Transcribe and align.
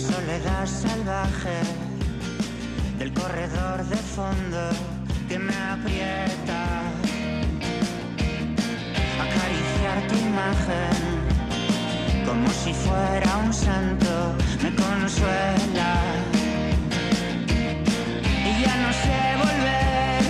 soledad 0.00 0.66
salvaje 0.66 1.58
del 2.98 3.12
corredor 3.12 3.84
de 3.84 3.96
fondo 3.96 4.62
que 5.28 5.38
me 5.38 5.54
aprieta. 5.74 6.62
Acariciar 9.24 9.98
tu 10.08 10.16
imagen 10.16 10.96
como 12.26 12.48
si 12.50 12.72
fuera 12.72 13.36
un 13.44 13.52
santo 13.52 14.34
me 14.62 14.70
consuela. 14.74 15.92
Y 18.48 18.62
ya 18.62 18.74
no 18.84 18.90
sé 19.04 19.20
volver 19.44 20.22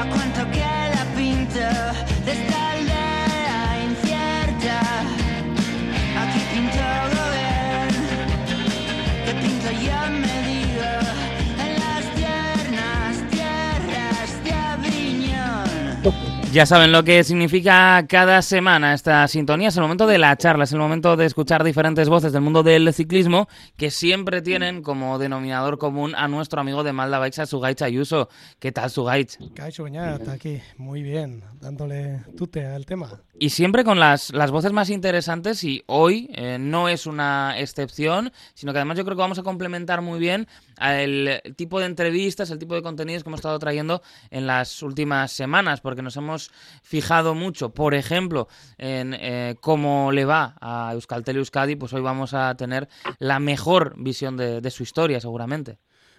a 0.00 0.04
cuánto 0.12 0.50
queda 0.50 1.02
pinta 1.16 1.92
de 2.24 2.32
esta 2.32 2.70
aldea 2.72 3.11
Ya 16.52 16.66
saben 16.66 16.92
lo 16.92 17.02
que 17.02 17.24
significa 17.24 18.06
cada 18.06 18.42
semana 18.42 18.92
esta 18.92 19.26
sintonía. 19.26 19.68
Es 19.68 19.76
el 19.76 19.84
momento 19.84 20.06
de 20.06 20.18
la 20.18 20.36
charla, 20.36 20.64
es 20.64 20.72
el 20.72 20.80
momento 20.80 21.16
de 21.16 21.24
escuchar 21.24 21.64
diferentes 21.64 22.10
voces 22.10 22.34
del 22.34 22.42
mundo 22.42 22.62
del 22.62 22.92
ciclismo 22.92 23.48
que 23.78 23.90
siempre 23.90 24.42
tienen 24.42 24.82
como 24.82 25.18
denominador 25.18 25.78
común 25.78 26.14
a 26.14 26.28
nuestro 26.28 26.60
amigo 26.60 26.84
de 26.84 26.92
Malda 26.92 27.18
Bikes, 27.20 27.40
a 27.40 27.46
Sugaich 27.46 27.80
Ayuso. 27.80 28.28
¿Qué 28.58 28.70
tal, 28.70 28.90
Sugaich? 28.90 29.38
Caixo 29.54 29.86
está 29.86 30.32
aquí, 30.32 30.60
muy 30.76 31.02
bien, 31.02 31.42
dándole 31.58 32.20
tute 32.36 32.66
al 32.66 32.84
tema. 32.84 33.22
Y 33.38 33.48
siempre 33.48 33.82
con 33.82 33.98
las, 33.98 34.30
las 34.34 34.50
voces 34.50 34.72
más 34.72 34.90
interesantes 34.90 35.64
y 35.64 35.82
hoy 35.86 36.28
eh, 36.34 36.58
no 36.60 36.90
es 36.90 37.06
una 37.06 37.58
excepción, 37.58 38.30
sino 38.52 38.74
que 38.74 38.78
además 38.78 38.98
yo 38.98 39.04
creo 39.04 39.16
que 39.16 39.22
vamos 39.22 39.38
a 39.38 39.42
complementar 39.42 40.02
muy 40.02 40.20
bien 40.20 40.46
el 40.82 41.42
tipo 41.56 41.80
de 41.80 41.86
entrevistas, 41.86 42.50
el 42.50 42.58
tipo 42.58 42.74
de 42.74 42.82
contenidos 42.82 43.22
que 43.22 43.28
hemos 43.28 43.38
estado 43.38 43.58
trayendo 43.58 44.02
en 44.30 44.46
las 44.46 44.82
últimas 44.82 45.32
semanas, 45.32 45.80
porque 45.80 46.02
nos 46.02 46.16
hemos 46.16 46.50
fijado 46.82 47.34
mucho, 47.34 47.70
por 47.70 47.94
ejemplo, 47.94 48.48
en 48.78 49.14
eh, 49.14 49.56
cómo 49.60 50.12
le 50.12 50.24
va 50.24 50.56
a 50.60 50.90
Euskaltel 50.94 51.36
Euskadi, 51.36 51.76
pues 51.76 51.92
hoy 51.92 52.02
vamos 52.02 52.34
a 52.34 52.54
tener 52.56 52.88
la 53.18 53.38
mejor 53.38 53.94
visión 53.96 54.36
de, 54.36 54.60
de 54.60 54.70
su 54.70 54.82
historia, 54.82 55.20
seguramente. 55.20 55.78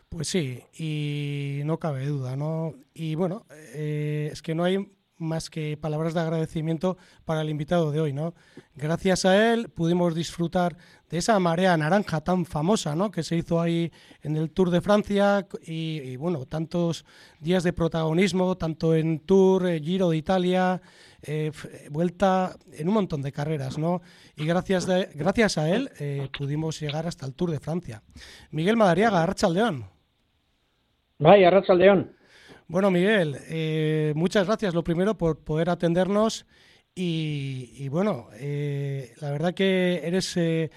Pues 0.09 0.27
sí, 0.27 0.61
y 0.77 1.61
no 1.65 1.79
cabe 1.79 2.05
duda, 2.05 2.35
¿no? 2.35 2.75
Y 2.93 3.15
bueno, 3.15 3.47
eh, 3.49 4.29
es 4.31 4.43
que 4.43 4.53
no 4.53 4.63
hay 4.63 4.77
más 5.23 5.49
que 5.49 5.77
palabras 5.77 6.13
de 6.13 6.19
agradecimiento 6.19 6.97
para 7.25 7.41
el 7.41 7.49
invitado 7.49 7.91
de 7.91 7.99
hoy, 8.01 8.13
¿no? 8.13 8.33
Gracias 8.75 9.25
a 9.25 9.53
él 9.53 9.69
pudimos 9.69 10.13
disfrutar 10.13 10.77
de 11.09 11.17
esa 11.17 11.39
marea 11.39 11.75
naranja 11.77 12.21
tan 12.21 12.45
famosa, 12.45 12.95
¿no? 12.95 13.09
Que 13.11 13.23
se 13.23 13.35
hizo 13.35 13.59
ahí 13.61 13.91
en 14.21 14.35
el 14.35 14.51
Tour 14.51 14.69
de 14.69 14.81
Francia 14.81 15.47
y, 15.65 15.99
y 16.01 16.15
bueno, 16.17 16.45
tantos 16.45 17.05
días 17.39 17.63
de 17.63 17.73
protagonismo, 17.73 18.55
tanto 18.57 18.93
en 18.95 19.19
Tour, 19.19 19.67
eh, 19.67 19.79
Giro 19.79 20.09
de 20.09 20.17
Italia, 20.17 20.81
eh, 21.21 21.47
f- 21.53 21.89
vuelta 21.89 22.55
en 22.73 22.87
un 22.87 22.93
montón 22.95 23.21
de 23.21 23.31
carreras, 23.31 23.77
¿no? 23.77 24.01
Y 24.35 24.45
gracias, 24.45 24.87
gracias 25.15 25.57
a 25.57 25.69
él 25.69 25.89
eh, 25.99 26.29
pudimos 26.37 26.79
llegar 26.79 27.07
hasta 27.07 27.25
el 27.25 27.33
Tour 27.33 27.51
de 27.51 27.59
Francia. 27.59 28.01
Miguel 28.51 28.77
Madariaga, 28.77 29.23
Archaldeón. 29.23 29.85
Vaya, 31.19 31.49
Racha 31.51 31.73
León. 31.73 32.11
Bueno, 32.67 32.89
Miguel, 32.91 33.37
eh, 33.49 34.13
muchas 34.15 34.47
gracias 34.47 34.73
lo 34.73 34.83
primero 34.83 35.17
por 35.17 35.39
poder 35.43 35.69
atendernos 35.69 36.45
y, 36.95 37.87
bueno, 37.89 38.27
eh, 38.35 39.13
la 39.19 39.31
verdad 39.31 39.53
que 39.53 40.01
eres, 40.03 40.35
eh, 40.37 40.69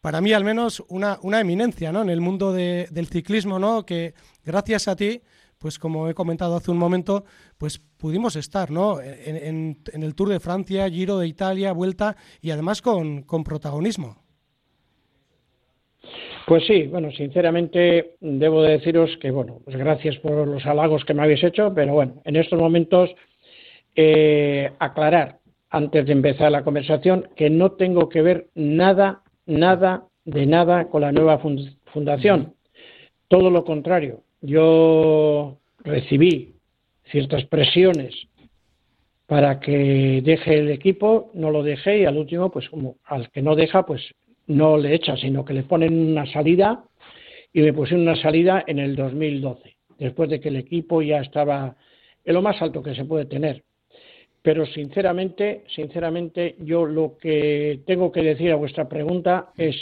para 0.00 0.20
mí 0.20 0.32
al 0.32 0.44
menos, 0.44 0.82
una, 0.88 1.18
una 1.22 1.40
eminencia 1.40 1.92
¿no? 1.92 2.02
en 2.02 2.10
el 2.10 2.20
mundo 2.20 2.52
de- 2.52 2.88
del 2.90 3.06
ciclismo, 3.08 3.58
¿no? 3.58 3.86
que 3.86 4.14
gracias 4.44 4.88
a 4.88 4.96
ti, 4.96 5.22
pues 5.58 5.78
como 5.78 6.08
he 6.08 6.14
comentado 6.14 6.56
hace 6.56 6.70
un 6.70 6.78
momento, 6.78 7.24
pues 7.58 7.78
pudimos 7.78 8.34
estar 8.36 8.70
¿no? 8.70 9.00
en, 9.00 9.36
en- 9.36 9.82
en 9.92 10.02
el 10.02 10.14
Tour 10.14 10.30
de 10.30 10.40
Francia, 10.40 10.88
Giro 10.90 11.18
de 11.18 11.28
Italia, 11.28 11.72
Vuelta 11.72 12.16
y 12.40 12.50
además 12.50 12.82
con, 12.82 13.22
con 13.22 13.44
protagonismo. 13.44 14.22
Pues 16.50 16.66
sí, 16.66 16.88
bueno, 16.88 17.12
sinceramente 17.12 18.16
debo 18.18 18.62
de 18.64 18.72
deciros 18.72 19.16
que, 19.18 19.30
bueno, 19.30 19.60
pues 19.64 19.76
gracias 19.76 20.16
por 20.16 20.48
los 20.48 20.66
halagos 20.66 21.04
que 21.04 21.14
me 21.14 21.22
habéis 21.22 21.44
hecho, 21.44 21.72
pero 21.72 21.92
bueno, 21.92 22.20
en 22.24 22.34
estos 22.34 22.58
momentos 22.58 23.08
eh, 23.94 24.72
aclarar, 24.80 25.38
antes 25.70 26.04
de 26.06 26.10
empezar 26.12 26.50
la 26.50 26.64
conversación, 26.64 27.28
que 27.36 27.50
no 27.50 27.70
tengo 27.70 28.08
que 28.08 28.22
ver 28.22 28.48
nada, 28.56 29.22
nada, 29.46 30.08
de 30.24 30.44
nada 30.44 30.88
con 30.88 31.02
la 31.02 31.12
nueva 31.12 31.38
fun- 31.38 31.78
fundación. 31.92 32.52
Todo 33.28 33.48
lo 33.48 33.64
contrario, 33.64 34.24
yo 34.40 35.56
recibí 35.84 36.56
ciertas 37.12 37.44
presiones 37.44 38.26
para 39.28 39.60
que 39.60 40.20
deje 40.24 40.58
el 40.58 40.70
equipo, 40.72 41.30
no 41.32 41.52
lo 41.52 41.62
dejé 41.62 42.00
y 42.00 42.06
al 42.06 42.18
último, 42.18 42.50
pues 42.50 42.68
como 42.68 42.96
al 43.04 43.30
que 43.30 43.40
no 43.40 43.54
deja, 43.54 43.86
pues 43.86 44.02
no 44.50 44.76
le 44.76 44.94
echa, 44.94 45.16
sino 45.16 45.44
que 45.44 45.54
le 45.54 45.62
ponen 45.62 46.10
una 46.10 46.26
salida 46.26 46.82
y 47.52 47.60
me 47.60 47.72
pusieron 47.72 48.02
una 48.02 48.20
salida 48.20 48.64
en 48.66 48.80
el 48.80 48.96
2012, 48.96 49.76
después 49.98 50.28
de 50.28 50.40
que 50.40 50.48
el 50.48 50.56
equipo 50.56 51.02
ya 51.02 51.20
estaba 51.20 51.76
en 52.24 52.34
lo 52.34 52.42
más 52.42 52.60
alto 52.60 52.82
que 52.82 52.94
se 52.94 53.04
puede 53.04 53.26
tener. 53.26 53.62
Pero 54.42 54.66
sinceramente, 54.66 55.62
sinceramente, 55.74 56.56
yo 56.58 56.84
lo 56.84 57.16
que 57.18 57.80
tengo 57.86 58.10
que 58.10 58.22
decir 58.22 58.50
a 58.50 58.56
vuestra 58.56 58.88
pregunta 58.88 59.50
es 59.56 59.80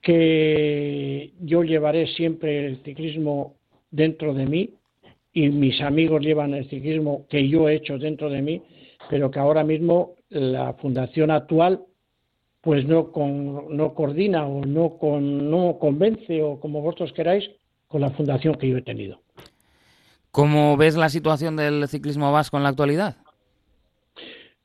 que 0.00 1.32
yo 1.40 1.62
llevaré 1.62 2.06
siempre 2.06 2.66
el 2.66 2.82
ciclismo 2.82 3.56
dentro 3.90 4.32
de 4.32 4.46
mí 4.46 4.70
y 5.34 5.50
mis 5.50 5.80
amigos 5.82 6.22
llevan 6.22 6.54
el 6.54 6.68
ciclismo 6.70 7.26
que 7.28 7.46
yo 7.46 7.68
he 7.68 7.74
hecho 7.74 7.98
dentro 7.98 8.30
de 8.30 8.40
mí, 8.40 8.62
pero 9.10 9.30
que 9.30 9.38
ahora 9.38 9.64
mismo 9.64 10.14
la 10.30 10.72
fundación 10.74 11.30
actual 11.30 11.80
pues 12.66 12.84
no, 12.84 13.12
con, 13.12 13.76
no 13.76 13.94
coordina 13.94 14.44
o 14.44 14.64
no, 14.64 14.98
con, 14.98 15.48
no 15.52 15.78
convence 15.78 16.42
o 16.42 16.58
como 16.58 16.82
vosotros 16.82 17.12
queráis 17.12 17.48
con 17.86 18.00
la 18.00 18.10
fundación 18.10 18.56
que 18.56 18.68
yo 18.68 18.76
he 18.76 18.82
tenido. 18.82 19.20
¿Cómo 20.32 20.76
ves 20.76 20.96
la 20.96 21.08
situación 21.08 21.54
del 21.54 21.86
ciclismo 21.86 22.32
vasco 22.32 22.56
en 22.56 22.64
la 22.64 22.70
actualidad? 22.70 23.18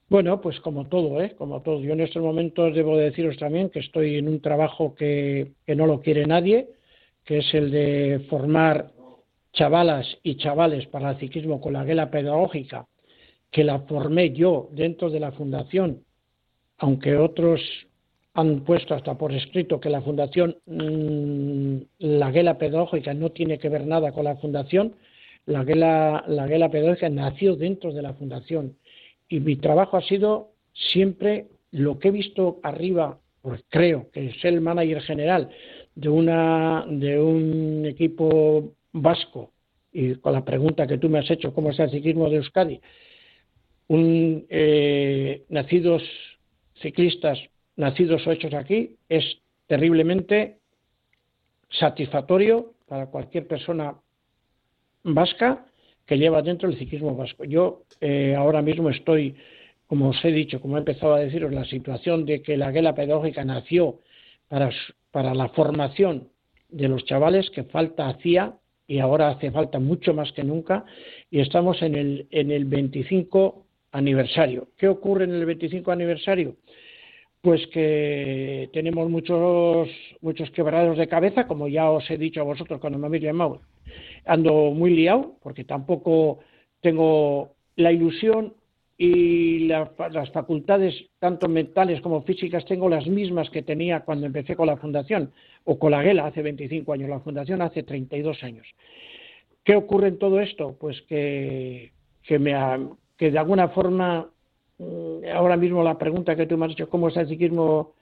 Bueno, 0.09 0.41
pues 0.41 0.59
como 0.61 0.87
todo, 0.87 1.21
¿eh? 1.21 1.35
Como 1.37 1.61
todo. 1.61 1.79
Yo 1.81 1.93
en 1.93 2.01
estos 2.01 2.23
momentos 2.23 2.73
debo 2.73 2.97
deciros 2.97 3.37
también 3.37 3.69
que 3.69 3.81
estoy 3.81 4.17
en 4.17 4.27
un 4.27 4.41
trabajo 4.41 4.95
que, 4.95 5.51
que 5.67 5.75
no 5.75 5.85
lo 5.85 6.01
quiere 6.01 6.25
nadie, 6.25 6.69
que 7.23 7.37
es 7.37 7.53
el 7.53 7.69
de 7.69 8.25
formar 8.31 8.93
chavalas 9.53 10.07
y 10.23 10.37
chavales 10.37 10.87
para 10.87 11.11
el 11.11 11.19
ciclismo 11.19 11.61
con 11.61 11.73
la 11.73 11.83
guela 11.83 12.09
pedagógica, 12.09 12.87
que 13.51 13.63
la 13.63 13.81
formé 13.81 14.31
yo 14.31 14.69
dentro 14.71 15.11
de 15.11 15.19
la 15.19 15.33
fundación, 15.33 16.03
aunque 16.79 17.15
otros 17.15 17.61
han 18.33 18.61
puesto 18.61 18.95
hasta 18.95 19.17
por 19.17 19.33
escrito 19.33 19.79
que 19.79 19.89
la 19.89 20.01
fundación, 20.01 20.57
mmm, 20.65 21.77
la 21.99 22.31
guela 22.31 22.57
pedagógica 22.57 23.13
no 23.13 23.31
tiene 23.31 23.57
que 23.57 23.69
ver 23.69 23.85
nada 23.85 24.11
con 24.11 24.23
la 24.25 24.37
fundación, 24.37 24.95
la 25.45 25.63
guela, 25.63 26.23
la 26.27 26.47
guela 26.47 26.69
pedagógica 26.69 27.09
nació 27.09 27.55
dentro 27.55 27.91
de 27.91 28.01
la 28.01 28.13
fundación 28.13 28.77
y 29.27 29.39
mi 29.39 29.55
trabajo 29.55 29.97
ha 29.97 30.01
sido 30.01 30.51
siempre 30.73 31.47
lo 31.71 31.99
que 31.99 32.09
he 32.09 32.11
visto 32.11 32.59
arriba, 32.63 33.19
pues 33.41 33.61
creo 33.69 34.09
que 34.11 34.27
es 34.27 34.45
el 34.45 34.61
manager 34.61 35.01
general 35.01 35.49
de 35.95 36.09
una 36.09 36.85
de 36.87 37.19
un 37.19 37.85
equipo 37.85 38.73
vasco 38.93 39.51
y 39.91 40.15
con 40.15 40.33
la 40.33 40.45
pregunta 40.45 40.87
que 40.87 40.97
tú 40.97 41.09
me 41.09 41.19
has 41.19 41.29
hecho, 41.29 41.53
¿cómo 41.53 41.71
está 41.71 41.83
el 41.83 41.91
ciclismo 41.91 42.29
de 42.29 42.37
Euskadi? 42.37 42.79
Un, 43.87 44.45
eh, 44.49 45.43
nacidos 45.49 46.03
ciclistas, 46.81 47.39
nacidos 47.75 48.25
o 48.25 48.31
hechos 48.31 48.53
aquí, 48.53 48.95
es 49.09 49.23
terriblemente 49.67 50.57
satisfactorio 51.69 52.73
para 52.87 53.07
cualquier 53.07 53.47
persona 53.47 53.95
vasca 55.03 55.65
que 56.05 56.17
lleva 56.17 56.41
dentro 56.41 56.69
el 56.69 56.77
ciclismo 56.77 57.15
vasco. 57.15 57.45
Yo 57.45 57.83
eh, 58.01 58.35
ahora 58.37 58.61
mismo 58.61 58.89
estoy, 58.89 59.35
como 59.87 60.09
os 60.09 60.25
he 60.25 60.31
dicho, 60.31 60.59
como 60.59 60.75
he 60.75 60.79
empezado 60.79 61.13
a 61.13 61.19
deciros, 61.19 61.53
la 61.53 61.65
situación 61.65 62.25
de 62.25 62.41
que 62.41 62.57
la 62.57 62.71
guela 62.71 62.93
pedagógica 62.93 63.45
nació 63.45 63.99
para, 64.47 64.69
para 65.11 65.33
la 65.33 65.49
formación 65.49 66.27
de 66.69 66.87
los 66.87 67.05
chavales 67.05 67.49
que 67.51 67.63
falta 67.63 68.09
hacía 68.09 68.55
y 68.87 68.99
ahora 68.99 69.29
hace 69.29 69.51
falta 69.51 69.79
mucho 69.79 70.13
más 70.13 70.31
que 70.33 70.43
nunca 70.43 70.83
y 71.29 71.39
estamos 71.39 71.81
en 71.81 71.95
el, 71.95 72.27
en 72.31 72.51
el 72.51 72.65
25 72.65 73.65
aniversario. 73.93 74.67
¿Qué 74.77 74.89
ocurre 74.89 75.25
en 75.25 75.33
el 75.33 75.45
25 75.45 75.91
aniversario? 75.91 76.55
Pues 77.41 77.65
que 77.73 78.69
tenemos 78.71 79.09
muchos, 79.09 79.89
muchos 80.21 80.51
quebrados 80.51 80.97
de 80.97 81.07
cabeza, 81.07 81.47
como 81.47 81.67
ya 81.67 81.89
os 81.89 82.09
he 82.11 82.17
dicho 82.17 82.41
a 82.41 82.45
vosotros 82.45 82.79
cuando 82.79 82.99
me 82.99 83.07
habéis 83.07 83.23
llamado. 83.23 83.61
Ando 84.25 84.71
muy 84.71 84.91
liado 84.91 85.37
porque 85.41 85.63
tampoco 85.63 86.39
tengo 86.81 87.55
la 87.75 87.91
ilusión 87.91 88.53
y 88.97 89.65
las 89.67 90.29
facultades, 90.31 90.93
tanto 91.17 91.49
mentales 91.49 92.01
como 92.01 92.21
físicas, 92.21 92.65
tengo 92.65 92.87
las 92.87 93.07
mismas 93.07 93.49
que 93.49 93.63
tenía 93.63 94.01
cuando 94.01 94.27
empecé 94.27 94.55
con 94.55 94.67
la 94.67 94.77
fundación, 94.77 95.31
o 95.63 95.79
con 95.79 95.89
la 95.89 96.03
Guela 96.03 96.27
hace 96.27 96.43
25 96.43 96.93
años, 96.93 97.09
la 97.09 97.19
fundación 97.19 97.63
hace 97.63 97.81
32 97.81 98.43
años. 98.43 98.67
¿Qué 99.63 99.75
ocurre 99.75 100.09
en 100.09 100.19
todo 100.19 100.39
esto? 100.39 100.75
Pues 100.79 101.01
que, 101.03 101.91
que, 102.21 103.31
de 103.31 103.39
alguna 103.39 103.69
forma, 103.69 104.29
ahora 105.33 105.57
mismo 105.57 105.83
la 105.83 105.97
pregunta 105.97 106.35
que 106.35 106.45
tú 106.45 106.57
me 106.57 106.65
has 106.65 106.71
hecho, 106.73 106.89
¿cómo 106.89 107.07
está 107.07 107.21
el 107.21 107.27
ciclismo 107.27 107.93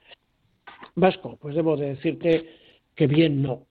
vasco? 0.94 1.38
Pues 1.40 1.54
debo 1.54 1.76
de 1.76 1.90
decirte 1.90 2.46
que 2.94 3.06
bien 3.06 3.42
no. 3.42 3.66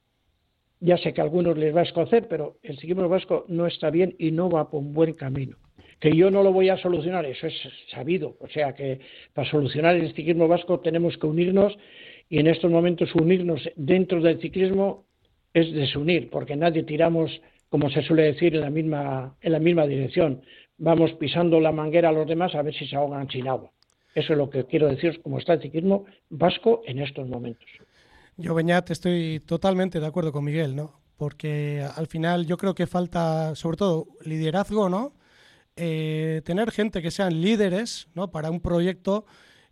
Ya 0.79 0.97
sé 0.97 1.13
que 1.13 1.21
a 1.21 1.25
algunos 1.25 1.57
les 1.57 1.75
va 1.75 1.81
a 1.81 1.83
escocer, 1.83 2.27
pero 2.27 2.57
el 2.63 2.77
ciclismo 2.77 3.09
vasco 3.09 3.45
no 3.47 3.67
está 3.67 3.89
bien 3.89 4.15
y 4.17 4.31
no 4.31 4.49
va 4.49 4.69
por 4.69 4.79
un 4.79 4.93
buen 4.93 5.13
camino. 5.13 5.57
Que 5.99 6.15
yo 6.15 6.31
no 6.31 6.43
lo 6.43 6.53
voy 6.53 6.69
a 6.69 6.77
solucionar, 6.77 7.25
eso 7.25 7.47
es 7.47 7.53
sabido. 7.91 8.37
O 8.39 8.47
sea 8.47 8.73
que 8.73 8.99
para 9.33 9.49
solucionar 9.49 9.95
el 9.95 10.13
ciclismo 10.13 10.47
vasco 10.47 10.79
tenemos 10.79 11.17
que 11.17 11.27
unirnos 11.27 11.77
y 12.29 12.39
en 12.39 12.47
estos 12.47 12.71
momentos 12.71 13.13
unirnos 13.15 13.69
dentro 13.75 14.21
del 14.21 14.39
ciclismo 14.39 15.05
es 15.53 15.73
desunir, 15.73 16.29
porque 16.29 16.55
nadie 16.55 16.83
tiramos, 16.83 17.41
como 17.69 17.89
se 17.89 18.03
suele 18.03 18.23
decir, 18.23 18.55
en 18.55 18.61
la 18.61 18.69
misma, 18.69 19.35
en 19.41 19.51
la 19.51 19.59
misma 19.59 19.87
dirección. 19.87 20.41
Vamos 20.79 21.11
pisando 21.13 21.59
la 21.59 21.71
manguera 21.71 22.09
a 22.09 22.11
los 22.11 22.27
demás 22.27 22.55
a 22.55 22.61
ver 22.61 22.73
si 22.73 22.87
se 22.87 22.95
ahogan 22.95 23.29
sin 23.29 23.47
agua. 23.47 23.71
Eso 24.15 24.33
es 24.33 24.37
lo 24.37 24.49
que 24.49 24.65
quiero 24.65 24.87
decir, 24.87 25.21
como 25.21 25.37
está 25.37 25.53
el 25.53 25.61
ciclismo 25.61 26.05
vasco 26.29 26.81
en 26.85 26.99
estos 26.99 27.27
momentos. 27.27 27.67
Yo, 28.37 28.55
Beñat, 28.55 28.89
estoy 28.89 29.41
totalmente 29.41 29.99
de 29.99 30.07
acuerdo 30.07 30.31
con 30.31 30.45
Miguel, 30.45 30.75
¿no? 30.75 31.01
Porque 31.17 31.85
al 31.95 32.07
final 32.07 32.45
yo 32.45 32.57
creo 32.57 32.73
que 32.73 32.87
falta, 32.87 33.53
sobre 33.55 33.77
todo, 33.77 34.07
liderazgo, 34.23 34.89
¿no? 34.89 35.13
Eh, 35.75 36.41
tener 36.43 36.71
gente 36.71 37.01
que 37.01 37.11
sean 37.11 37.41
líderes, 37.41 38.07
¿no? 38.15 38.31
Para 38.31 38.49
un 38.49 38.61
proyecto, 38.61 39.25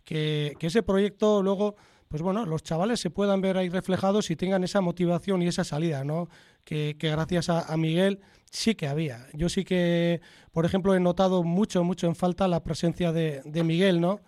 que, 0.04 0.54
ese 0.60 0.82
proyecto 0.82 1.42
luego, 1.42 1.76
pues 2.08 2.22
bueno, 2.22 2.46
los 2.46 2.62
chavales 2.62 3.00
se 3.00 3.10
puedan 3.10 3.40
ver 3.40 3.58
ahí 3.58 3.68
reflejados 3.68 4.30
y 4.30 4.36
tengan 4.36 4.64
esa 4.64 4.80
motivación 4.80 5.42
y 5.42 5.48
esa 5.48 5.64
salida, 5.64 6.04
¿no? 6.04 6.28
Que, 6.68 6.96
gracias 7.00 7.48
a, 7.48 7.76
Miguel 7.76 8.20
sí 8.50 8.74
que 8.74 8.86
había. 8.86 9.26
Yo 9.32 9.48
sí 9.48 9.64
que, 9.64 10.20
por 10.52 10.66
ejemplo, 10.66 10.94
he 10.94 11.00
notado 11.00 11.42
mucho, 11.42 11.82
mucho 11.82 12.06
en 12.06 12.14
falta 12.14 12.46
la 12.46 12.62
presencia 12.62 13.12
de, 13.12 13.42
Miguel, 13.64 14.00
¿no? 14.00 14.20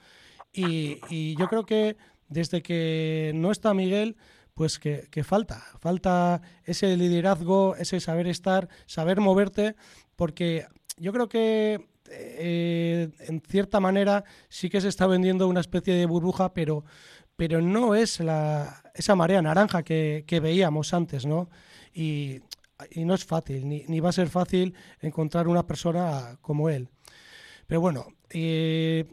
y 0.52 1.37
yo 1.37 1.46
creo 1.46 1.64
que 1.64 1.96
desde 2.28 2.62
que 2.62 3.32
no 3.34 3.52
está 3.52 3.75
Miguel, 3.75 4.16
pues 4.54 4.78
que, 4.78 5.25
falta, 5.25 5.62
falta 5.81 6.42
ese 6.64 6.96
liderazgo, 6.96 7.76
ese 7.76 7.98
saber 7.98 8.26
estar, 8.26 8.69
saber 8.84 9.20
moverte, 9.20 9.75
porque 10.16 10.66
yo 10.98 11.12
creo 11.12 11.28
que 11.28 11.88
eh, 12.10 13.08
en 13.20 13.40
cierta 13.40 13.81
manera 13.81 14.25
sí 14.48 14.69
que 14.69 14.81
se 14.81 14.88
está 14.88 15.06
vendiendo 15.06 15.48
una 15.48 15.60
especie 15.60 15.94
de 15.94 16.06
burbuja, 16.06 16.52
pero, 16.52 16.84
pero 17.37 17.62
no 17.62 17.94
es 17.94 18.20
la, 18.20 18.82
esa 18.94 19.14
marea 19.14 19.40
naranja 19.40 19.82
que, 19.82 20.40
veíamos 20.42 20.92
antes, 20.92 21.26
¿no? 21.26 21.48
Y, 21.94 22.40
no 22.96 23.14
es 23.14 23.26
fácil, 23.26 23.69
ni, 23.69 24.00
va 24.00 24.08
a 24.08 24.12
ser 24.12 24.28
fácil 24.28 24.75
encontrar 25.02 25.48
una 25.48 25.66
persona 25.66 26.38
como 26.40 26.70
él. 26.70 26.88
Pero 27.66 27.82
bueno, 27.82 28.06
eh, 28.31 29.04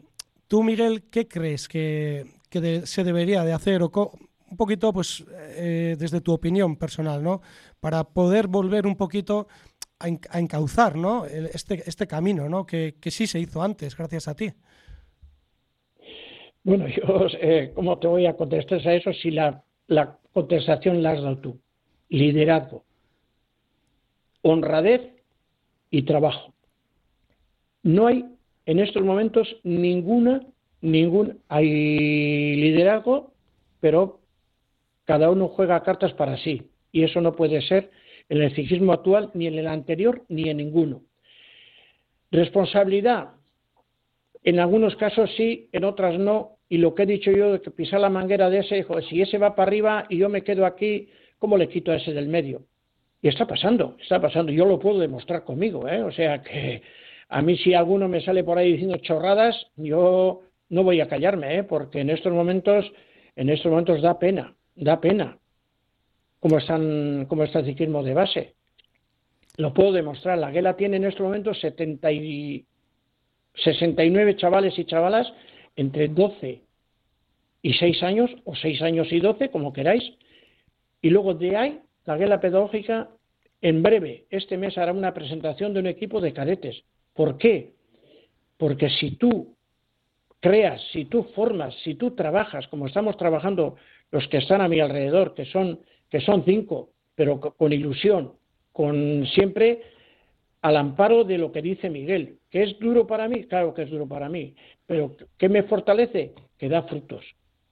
tú, 0.46 0.62
Miguel, 0.62 1.02
¿qué 1.10 1.28
crees 1.28 1.68
que, 1.68 2.24
que 2.48 2.86
se 2.86 3.04
debería 3.04 3.44
de 3.44 3.52
hacer 3.52 3.82
o 3.82 3.90
un 4.50 4.56
poquito 4.56 4.92
pues 4.92 5.24
eh, 5.56 5.96
desde 5.98 6.20
tu 6.20 6.32
opinión 6.32 6.76
personal, 6.76 7.22
¿no? 7.22 7.42
Para 7.80 8.04
poder 8.04 8.48
volver 8.48 8.86
un 8.86 8.96
poquito 8.96 9.48
a, 10.00 10.38
encauzar, 10.38 10.96
¿no? 10.96 11.26
Este, 11.26 11.82
este 11.86 12.06
camino, 12.06 12.48
¿no? 12.48 12.64
Que, 12.64 12.94
sí 13.10 13.26
se 13.26 13.40
hizo 13.40 13.62
antes, 13.62 13.96
gracias 13.96 14.28
a 14.28 14.34
ti. 14.34 14.50
Bueno, 16.62 16.86
yo, 16.88 17.26
eh, 17.40 17.72
¿cómo 17.74 17.98
te 17.98 18.06
voy 18.06 18.26
a 18.26 18.36
contestar 18.36 18.86
a 18.86 18.94
eso 18.94 19.12
si 19.12 19.30
la, 19.30 19.62
la 19.86 20.18
contestación 20.32 21.02
la 21.02 21.12
has 21.12 21.22
dado 21.22 21.38
tú? 21.38 21.60
Liderazgo, 22.08 22.84
honradez 24.42 25.02
y 25.90 26.02
trabajo. 26.02 26.54
No 27.82 28.06
hay 28.06 28.24
en 28.66 28.78
estos 28.78 29.02
momentos 29.02 29.56
ninguna 29.62 30.42
ningún 30.80 31.40
hay 31.48 32.56
liderazgo, 32.56 33.32
pero 33.80 34.20
cada 35.04 35.30
uno 35.30 35.48
juega 35.48 35.82
cartas 35.82 36.12
para 36.14 36.36
sí 36.38 36.70
y 36.92 37.02
eso 37.02 37.20
no 37.20 37.34
puede 37.34 37.60
ser 37.62 37.90
en 38.28 38.42
el 38.42 38.54
ciclismo 38.54 38.92
actual 38.92 39.30
ni 39.34 39.46
en 39.46 39.58
el 39.58 39.66
anterior 39.66 40.24
ni 40.28 40.48
en 40.48 40.58
ninguno. 40.58 41.02
Responsabilidad, 42.30 43.30
en 44.44 44.60
algunos 44.60 44.96
casos 44.96 45.30
sí, 45.36 45.68
en 45.72 45.84
otras 45.84 46.18
no, 46.18 46.58
y 46.68 46.76
lo 46.78 46.94
que 46.94 47.04
he 47.04 47.06
dicho 47.06 47.30
yo 47.30 47.52
de 47.52 47.60
que 47.62 47.70
pisar 47.70 48.00
la 48.00 48.10
manguera 48.10 48.50
de 48.50 48.58
ese, 48.58 48.78
hijo, 48.78 49.00
si 49.02 49.22
ese 49.22 49.38
va 49.38 49.54
para 49.54 49.68
arriba 49.68 50.06
y 50.10 50.18
yo 50.18 50.28
me 50.28 50.42
quedo 50.42 50.66
aquí, 50.66 51.08
¿cómo 51.38 51.56
le 51.56 51.68
quito 51.68 51.92
a 51.92 51.96
ese 51.96 52.12
del 52.12 52.28
medio? 52.28 52.62
Y 53.20 53.28
está 53.28 53.46
pasando, 53.46 53.96
está 54.00 54.20
pasando, 54.20 54.52
yo 54.52 54.64
lo 54.64 54.78
puedo 54.78 55.00
demostrar 55.00 55.44
conmigo, 55.44 55.88
¿eh? 55.88 56.02
o 56.02 56.12
sea 56.12 56.42
que 56.42 56.82
a 57.28 57.42
mí 57.42 57.56
si 57.58 57.74
alguno 57.74 58.08
me 58.08 58.20
sale 58.20 58.44
por 58.44 58.58
ahí 58.58 58.72
diciendo 58.72 58.96
chorradas, 58.98 59.56
yo 59.76 60.42
no 60.68 60.82
voy 60.84 61.00
a 61.00 61.08
callarme, 61.08 61.58
¿eh? 61.58 61.62
porque 61.64 62.00
en 62.00 62.10
estos 62.10 62.32
momentos, 62.32 62.90
en 63.36 63.50
estos 63.50 63.70
momentos 63.70 64.02
da 64.02 64.18
pena, 64.18 64.54
da 64.76 65.00
pena 65.00 65.38
cómo 66.40 66.58
están, 66.58 67.26
cómo 67.26 67.44
está 67.44 67.60
el 67.60 67.66
ciclismo 67.66 68.02
de 68.02 68.14
base. 68.14 68.54
Lo 69.56 69.74
puedo 69.74 69.92
demostrar. 69.92 70.38
La 70.38 70.50
Guela 70.50 70.76
tiene 70.76 70.98
en 70.98 71.04
estos 71.04 71.22
momentos 71.22 71.60
70 71.60 72.12
y 72.12 72.64
69 73.54 74.36
chavales 74.36 74.78
y 74.78 74.84
chavalas 74.84 75.32
entre 75.74 76.08
12 76.08 76.62
y 77.62 77.72
6 77.74 78.02
años, 78.04 78.30
o 78.44 78.54
6 78.54 78.82
años 78.82 79.08
y 79.10 79.18
12, 79.18 79.50
como 79.50 79.72
queráis. 79.72 80.04
Y 81.00 81.10
luego 81.10 81.34
de 81.34 81.56
ahí, 81.56 81.80
la 82.04 82.16
Guela 82.16 82.40
Pedagógica, 82.40 83.08
en 83.60 83.82
breve, 83.82 84.26
este 84.30 84.56
mes 84.56 84.78
hará 84.78 84.92
una 84.92 85.14
presentación 85.14 85.74
de 85.74 85.80
un 85.80 85.86
equipo 85.86 86.20
de 86.20 86.32
cadetes. 86.32 86.84
¿Por 87.14 87.38
qué? 87.38 87.72
Porque 88.56 88.88
si 88.90 89.12
tú 89.16 89.56
creas, 90.40 90.80
si 90.92 91.06
tú 91.06 91.24
formas, 91.34 91.74
si 91.82 91.94
tú 91.94 92.12
trabajas, 92.12 92.68
como 92.68 92.86
estamos 92.86 93.16
trabajando 93.16 93.76
los 94.10 94.26
que 94.28 94.38
están 94.38 94.60
a 94.60 94.68
mi 94.68 94.80
alrededor, 94.80 95.34
que 95.34 95.44
son, 95.46 95.80
que 96.08 96.20
son 96.20 96.44
cinco, 96.44 96.90
pero 97.14 97.40
con 97.40 97.72
ilusión, 97.72 98.34
con 98.72 99.26
siempre 99.26 99.82
al 100.62 100.76
amparo 100.76 101.24
de 101.24 101.38
lo 101.38 101.52
que 101.52 101.62
dice 101.62 101.90
Miguel, 101.90 102.38
que 102.50 102.62
es 102.62 102.78
duro 102.78 103.06
para 103.06 103.28
mí, 103.28 103.44
claro 103.44 103.74
que 103.74 103.82
es 103.82 103.90
duro 103.90 104.06
para 104.06 104.28
mí, 104.28 104.54
pero 104.86 105.16
¿qué 105.36 105.48
me 105.48 105.64
fortalece? 105.64 106.34
Que 106.56 106.68
da 106.68 106.82
frutos. 106.82 107.24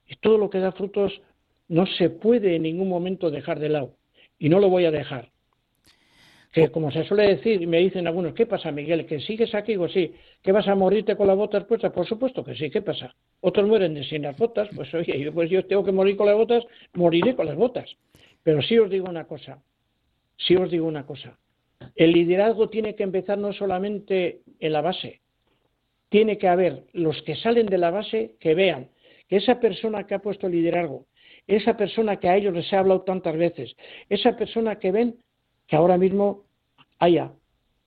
Y 0.05 0.15
todo 0.17 0.37
lo 0.37 0.49
que 0.49 0.59
da 0.59 0.71
frutos 0.71 1.21
no 1.67 1.85
se 1.85 2.09
puede 2.09 2.55
en 2.55 2.63
ningún 2.63 2.89
momento 2.89 3.31
dejar 3.31 3.59
de 3.59 3.69
lado. 3.69 3.95
Y 4.39 4.49
no 4.49 4.59
lo 4.59 4.69
voy 4.69 4.85
a 4.85 4.91
dejar 4.91 5.29
que 6.57 6.71
como 6.71 6.91
se 6.91 7.03
suele 7.03 7.35
decir, 7.35 7.67
me 7.67 7.77
dicen 7.77 8.07
algunos, 8.07 8.33
¿qué 8.33 8.47
pasa, 8.47 8.71
Miguel? 8.71 9.05
¿Que 9.05 9.19
sigues 9.19 9.53
aquí? 9.53 9.75
o 9.75 9.87
sí, 9.87 10.11
¿que 10.41 10.51
vas 10.51 10.67
a 10.67 10.73
morirte 10.73 11.15
con 11.15 11.27
las 11.27 11.37
botas 11.37 11.65
puestas? 11.65 11.91
Por 11.91 12.07
supuesto 12.07 12.43
que 12.43 12.55
sí, 12.55 12.71
¿qué 12.71 12.81
pasa? 12.81 13.13
Otros 13.41 13.67
mueren 13.67 13.93
de 13.93 14.03
sin 14.03 14.23
las 14.23 14.35
botas, 14.35 14.67
pues 14.75 14.91
oye, 14.95 15.19
yo, 15.19 15.31
pues 15.31 15.51
yo 15.51 15.65
tengo 15.65 15.83
que 15.83 15.91
morir 15.91 16.17
con 16.17 16.25
las 16.25 16.35
botas, 16.35 16.63
moriré 16.93 17.35
con 17.35 17.45
las 17.45 17.55
botas. 17.55 17.95
Pero 18.41 18.63
sí 18.63 18.75
os 18.79 18.89
digo 18.89 19.07
una 19.07 19.25
cosa, 19.25 19.61
sí 20.37 20.55
os 20.55 20.71
digo 20.71 20.87
una 20.87 21.05
cosa, 21.05 21.37
el 21.95 22.11
liderazgo 22.11 22.69
tiene 22.69 22.95
que 22.95 23.03
empezar 23.03 23.37
no 23.37 23.53
solamente 23.53 24.39
en 24.59 24.73
la 24.73 24.81
base, 24.81 25.21
tiene 26.09 26.39
que 26.39 26.47
haber 26.47 26.85
los 26.93 27.21
que 27.21 27.35
salen 27.35 27.67
de 27.67 27.77
la 27.77 27.91
base 27.91 28.35
que 28.39 28.55
vean 28.55 28.89
que 29.27 29.35
esa 29.35 29.59
persona 29.59 30.07
que 30.07 30.15
ha 30.15 30.19
puesto 30.19 30.47
el 30.47 30.53
liderazgo, 30.53 31.05
esa 31.47 31.77
persona 31.77 32.17
que 32.17 32.27
a 32.27 32.35
ellos 32.35 32.53
les 32.53 32.71
he 32.71 32.75
hablado 32.75 33.01
tantas 33.01 33.35
veces, 33.35 33.75
esa 34.09 34.35
persona 34.35 34.77
que 34.79 34.91
ven 34.91 35.15
que 35.67 35.75
ahora 35.75 35.97
mismo 35.97 36.43
haya 36.99 37.31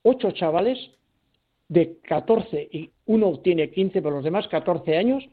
ocho 0.03 0.31
chavales 0.31 0.77
de 1.67 1.99
14 2.01 2.69
y 2.71 2.91
uno 3.05 3.39
tiene 3.39 3.69
15, 3.69 4.01
pero 4.01 4.15
los 4.15 4.23
demás 4.23 4.47
14 4.47 4.97
años, 4.97 5.23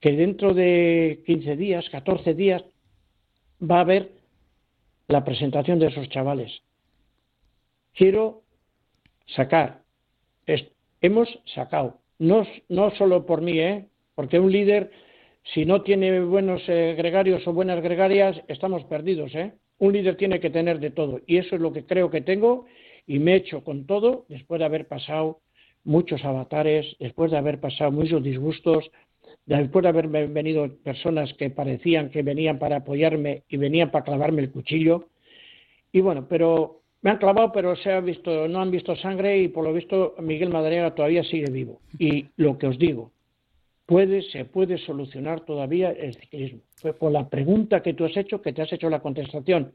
que 0.00 0.12
dentro 0.12 0.54
de 0.54 1.22
15 1.26 1.56
días, 1.56 1.88
14 1.90 2.34
días, 2.34 2.62
va 3.62 3.78
a 3.78 3.80
haber 3.80 4.10
la 5.08 5.24
presentación 5.24 5.78
de 5.78 5.88
esos 5.88 6.08
chavales. 6.08 6.62
Quiero 7.94 8.42
sacar, 9.26 9.82
hemos 11.00 11.28
sacado, 11.54 11.98
no, 12.18 12.46
no 12.68 12.90
solo 12.92 13.26
por 13.26 13.40
mí, 13.40 13.58
¿eh? 13.58 13.86
porque 14.14 14.38
un 14.38 14.52
líder, 14.52 14.90
si 15.42 15.64
no 15.64 15.82
tiene 15.82 16.20
buenos 16.20 16.62
eh, 16.68 16.94
gregarios 16.96 17.46
o 17.46 17.52
buenas 17.52 17.82
gregarias, 17.82 18.40
estamos 18.48 18.84
perdidos. 18.84 19.34
¿eh? 19.34 19.52
Un 19.78 19.92
líder 19.92 20.16
tiene 20.16 20.40
que 20.40 20.50
tener 20.50 20.78
de 20.78 20.90
todo 20.90 21.20
y 21.26 21.38
eso 21.38 21.54
es 21.56 21.60
lo 21.60 21.72
que 21.72 21.84
creo 21.84 22.10
que 22.10 22.20
tengo 22.20 22.66
y 23.06 23.18
me 23.18 23.32
he 23.32 23.36
hecho 23.36 23.64
con 23.64 23.86
todo 23.86 24.26
después 24.28 24.58
de 24.58 24.66
haber 24.66 24.86
pasado 24.86 25.40
muchos 25.84 26.24
avatares, 26.24 26.96
después 26.98 27.30
de 27.30 27.38
haber 27.38 27.58
pasado 27.58 27.90
muchos 27.90 28.22
disgustos, 28.22 28.90
después 29.46 29.82
de 29.82 29.88
haber 29.88 30.08
venido 30.08 30.68
personas 30.84 31.32
que 31.34 31.50
parecían 31.50 32.10
que 32.10 32.22
venían 32.22 32.58
para 32.58 32.76
apoyarme 32.76 33.44
y 33.48 33.56
venían 33.56 33.90
para 33.90 34.04
clavarme 34.04 34.42
el 34.42 34.50
cuchillo. 34.50 35.08
Y 35.92 36.00
bueno, 36.00 36.26
pero 36.28 36.82
me 37.02 37.10
han 37.10 37.18
clavado, 37.18 37.50
pero 37.50 37.74
se 37.76 37.90
ha 37.90 38.00
visto, 38.00 38.46
no 38.46 38.60
han 38.60 38.70
visto 38.70 38.94
sangre 38.94 39.38
y 39.38 39.48
por 39.48 39.64
lo 39.64 39.72
visto 39.72 40.14
Miguel 40.20 40.50
Madariaga 40.50 40.94
todavía 40.94 41.24
sigue 41.24 41.50
vivo. 41.50 41.80
Y 41.98 42.26
lo 42.36 42.58
que 42.58 42.66
os 42.66 42.78
digo, 42.78 43.10
puede, 43.90 44.22
se 44.22 44.44
puede 44.44 44.78
solucionar 44.78 45.40
todavía 45.40 45.90
el 45.90 46.14
ciclismo. 46.14 46.60
Fue 46.76 46.92
por 46.92 47.10
la 47.10 47.28
pregunta 47.28 47.82
que 47.82 47.92
tú 47.92 48.04
has 48.04 48.16
hecho, 48.16 48.40
que 48.40 48.52
te 48.52 48.62
has 48.62 48.72
hecho 48.72 48.88
la 48.88 49.00
contestación. 49.00 49.72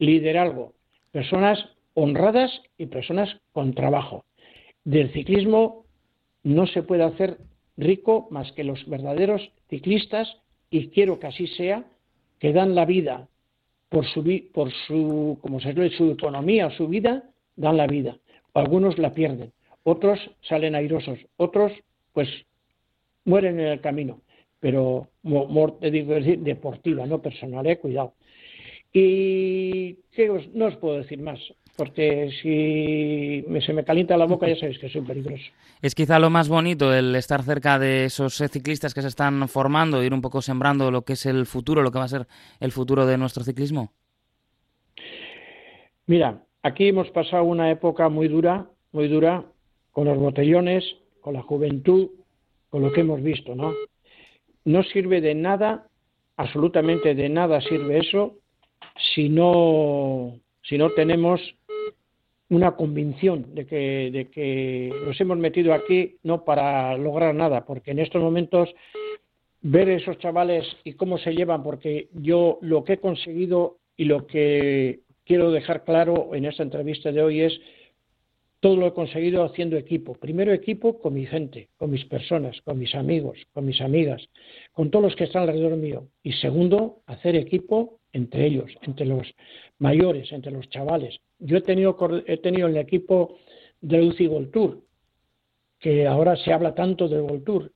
Liderazgo, 0.00 0.72
personas 1.12 1.64
honradas 1.94 2.50
y 2.76 2.86
personas 2.86 3.28
con 3.52 3.72
trabajo. 3.72 4.24
Del 4.82 5.12
ciclismo 5.12 5.84
no 6.42 6.66
se 6.66 6.82
puede 6.82 7.04
hacer 7.04 7.38
rico 7.76 8.26
más 8.32 8.50
que 8.50 8.64
los 8.64 8.84
verdaderos 8.88 9.52
ciclistas, 9.70 10.28
y 10.68 10.88
quiero 10.88 11.20
que 11.20 11.28
así 11.28 11.46
sea, 11.46 11.84
que 12.40 12.52
dan 12.52 12.74
la 12.74 12.84
vida 12.84 13.28
por 13.90 14.06
su, 14.06 14.24
por 14.52 14.72
su, 14.88 15.38
como 15.40 15.60
se 15.60 15.72
dice, 15.72 15.96
su 15.96 16.10
economía 16.10 16.66
o 16.66 16.72
su 16.72 16.88
vida, 16.88 17.30
dan 17.54 17.76
la 17.76 17.86
vida. 17.86 18.16
Algunos 18.54 18.98
la 18.98 19.14
pierden, 19.14 19.52
otros 19.84 20.18
salen 20.48 20.74
airosos, 20.74 21.20
otros 21.36 21.70
pues 22.12 22.28
mueren 23.24 23.60
en 23.60 23.66
el 23.66 23.80
camino, 23.80 24.20
pero 24.60 25.08
muerte 25.22 25.90
digo, 25.90 26.14
decir, 26.14 26.38
deportiva, 26.40 27.06
no 27.06 27.20
personal, 27.20 27.66
eh, 27.66 27.78
cuidado. 27.78 28.14
Y 28.92 29.94
¿qué 30.12 30.28
no 30.52 30.66
os 30.66 30.76
puedo 30.76 30.98
decir 30.98 31.20
más, 31.20 31.38
porque 31.76 32.30
si 32.42 33.44
se 33.64 33.72
me 33.72 33.84
calienta 33.84 34.16
la 34.16 34.26
boca 34.26 34.46
ya 34.46 34.56
sabéis 34.56 34.78
que 34.78 34.90
soy 34.90 35.00
peligroso. 35.00 35.44
Es 35.80 35.94
quizá 35.94 36.18
lo 36.18 36.28
más 36.28 36.48
bonito 36.48 36.92
el 36.92 37.14
estar 37.14 37.42
cerca 37.42 37.78
de 37.78 38.04
esos 38.04 38.36
ciclistas 38.36 38.92
que 38.92 39.00
se 39.00 39.08
están 39.08 39.48
formando, 39.48 40.02
ir 40.02 40.12
un 40.12 40.20
poco 40.20 40.42
sembrando 40.42 40.90
lo 40.90 41.02
que 41.02 41.14
es 41.14 41.24
el 41.24 41.46
futuro, 41.46 41.82
lo 41.82 41.90
que 41.90 41.98
va 41.98 42.04
a 42.04 42.08
ser 42.08 42.26
el 42.60 42.72
futuro 42.72 43.06
de 43.06 43.16
nuestro 43.16 43.44
ciclismo. 43.44 43.92
Mira, 46.06 46.44
aquí 46.62 46.88
hemos 46.88 47.10
pasado 47.10 47.44
una 47.44 47.70
época 47.70 48.10
muy 48.10 48.28
dura, 48.28 48.66
muy 48.92 49.08
dura, 49.08 49.46
con 49.92 50.06
los 50.06 50.18
botellones, 50.18 50.84
con 51.20 51.34
la 51.34 51.42
juventud, 51.42 52.10
con 52.72 52.80
lo 52.80 52.90
que 52.90 53.02
hemos 53.02 53.22
visto, 53.22 53.54
¿no? 53.54 53.74
No 54.64 54.82
sirve 54.82 55.20
de 55.20 55.34
nada, 55.34 55.88
absolutamente 56.38 57.14
de 57.14 57.28
nada 57.28 57.60
sirve 57.60 57.98
eso, 57.98 58.38
si 59.14 59.28
no, 59.28 60.40
si 60.62 60.78
no 60.78 60.88
tenemos 60.92 61.38
una 62.48 62.74
convicción 62.74 63.54
de 63.54 63.66
que, 63.66 64.10
de 64.10 64.30
que 64.30 64.90
nos 65.04 65.20
hemos 65.20 65.36
metido 65.36 65.74
aquí 65.74 66.16
no 66.22 66.46
para 66.46 66.96
lograr 66.96 67.34
nada, 67.34 67.66
porque 67.66 67.90
en 67.90 67.98
estos 67.98 68.22
momentos 68.22 68.70
ver 69.60 69.90
esos 69.90 70.16
chavales 70.18 70.64
y 70.82 70.94
cómo 70.94 71.18
se 71.18 71.34
llevan, 71.34 71.62
porque 71.62 72.08
yo 72.14 72.58
lo 72.62 72.84
que 72.84 72.94
he 72.94 73.00
conseguido 73.00 73.76
y 73.98 74.06
lo 74.06 74.26
que 74.26 75.00
quiero 75.26 75.50
dejar 75.50 75.84
claro 75.84 76.30
en 76.32 76.46
esta 76.46 76.62
entrevista 76.62 77.12
de 77.12 77.22
hoy 77.22 77.42
es 77.42 77.60
todo 78.62 78.76
lo 78.76 78.86
he 78.86 78.94
conseguido 78.94 79.42
haciendo 79.42 79.76
equipo. 79.76 80.14
Primero 80.14 80.52
equipo 80.52 81.00
con 81.00 81.14
mi 81.14 81.26
gente, 81.26 81.68
con 81.78 81.90
mis 81.90 82.04
personas, 82.04 82.62
con 82.62 82.78
mis 82.78 82.94
amigos, 82.94 83.36
con 83.52 83.66
mis 83.66 83.80
amigas, 83.80 84.22
con 84.72 84.88
todos 84.88 85.04
los 85.06 85.16
que 85.16 85.24
están 85.24 85.42
alrededor 85.42 85.76
mío. 85.76 86.06
Y 86.22 86.32
segundo, 86.34 87.00
hacer 87.06 87.34
equipo 87.34 87.98
entre 88.12 88.46
ellos, 88.46 88.70
entre 88.82 89.06
los 89.06 89.26
mayores, 89.80 90.30
entre 90.30 90.52
los 90.52 90.68
chavales. 90.68 91.18
Yo 91.40 91.56
he 91.56 91.62
tenido, 91.62 91.96
he 92.24 92.36
tenido 92.36 92.68
el 92.68 92.76
equipo 92.76 93.36
del 93.80 94.10
UCI 94.10 94.26
Gold 94.28 94.52
Tour, 94.52 94.80
que 95.80 96.06
ahora 96.06 96.36
se 96.36 96.52
habla 96.52 96.72
tanto 96.72 97.08
del 97.08 97.22
Gold 97.22 97.42
Tour. 97.42 97.72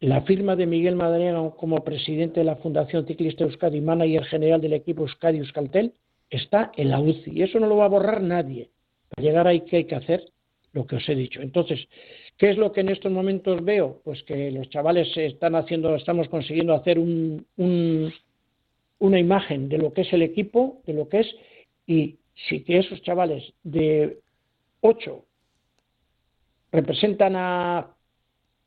La 0.00 0.20
firma 0.22 0.56
de 0.56 0.66
Miguel 0.66 0.94
Madariaga 0.94 1.52
como 1.52 1.82
presidente 1.84 2.40
de 2.40 2.44
la 2.44 2.56
Fundación 2.56 3.06
Ciclista 3.06 3.44
Euskadi, 3.44 3.80
manager 3.80 4.24
general 4.26 4.60
del 4.60 4.74
equipo 4.74 5.04
Euskadi 5.04 5.38
Euskaltel, 5.38 5.94
está 6.28 6.70
en 6.76 6.90
la 6.90 7.00
UCI 7.00 7.30
y 7.30 7.42
eso 7.44 7.58
no 7.58 7.66
lo 7.66 7.78
va 7.78 7.86
a 7.86 7.88
borrar 7.88 8.20
nadie. 8.20 8.68
Para 9.08 9.22
llegar 9.22 9.46
ahí, 9.46 9.60
¿qué 9.62 9.78
hay 9.78 9.84
que 9.84 9.94
hacer? 9.94 10.24
Lo 10.72 10.86
que 10.86 10.96
os 10.96 11.08
he 11.08 11.14
dicho. 11.14 11.40
Entonces, 11.40 11.88
¿qué 12.36 12.50
es 12.50 12.58
lo 12.58 12.72
que 12.72 12.80
en 12.80 12.90
estos 12.90 13.10
momentos 13.10 13.64
veo? 13.64 14.00
Pues 14.04 14.22
que 14.24 14.50
los 14.50 14.68
chavales 14.68 15.08
están 15.16 15.54
haciendo, 15.54 15.94
estamos 15.94 16.28
consiguiendo 16.28 16.74
hacer 16.74 16.98
un, 16.98 17.46
una 18.98 19.18
imagen 19.18 19.68
de 19.68 19.78
lo 19.78 19.92
que 19.92 20.02
es 20.02 20.12
el 20.12 20.22
equipo, 20.22 20.82
de 20.86 20.92
lo 20.94 21.08
que 21.08 21.20
es, 21.20 21.34
y 21.86 22.16
si 22.48 22.62
que 22.62 22.78
esos 22.78 23.00
chavales 23.02 23.42
de 23.62 24.18
8 24.80 25.24
representan 26.72 27.36
a, 27.36 27.94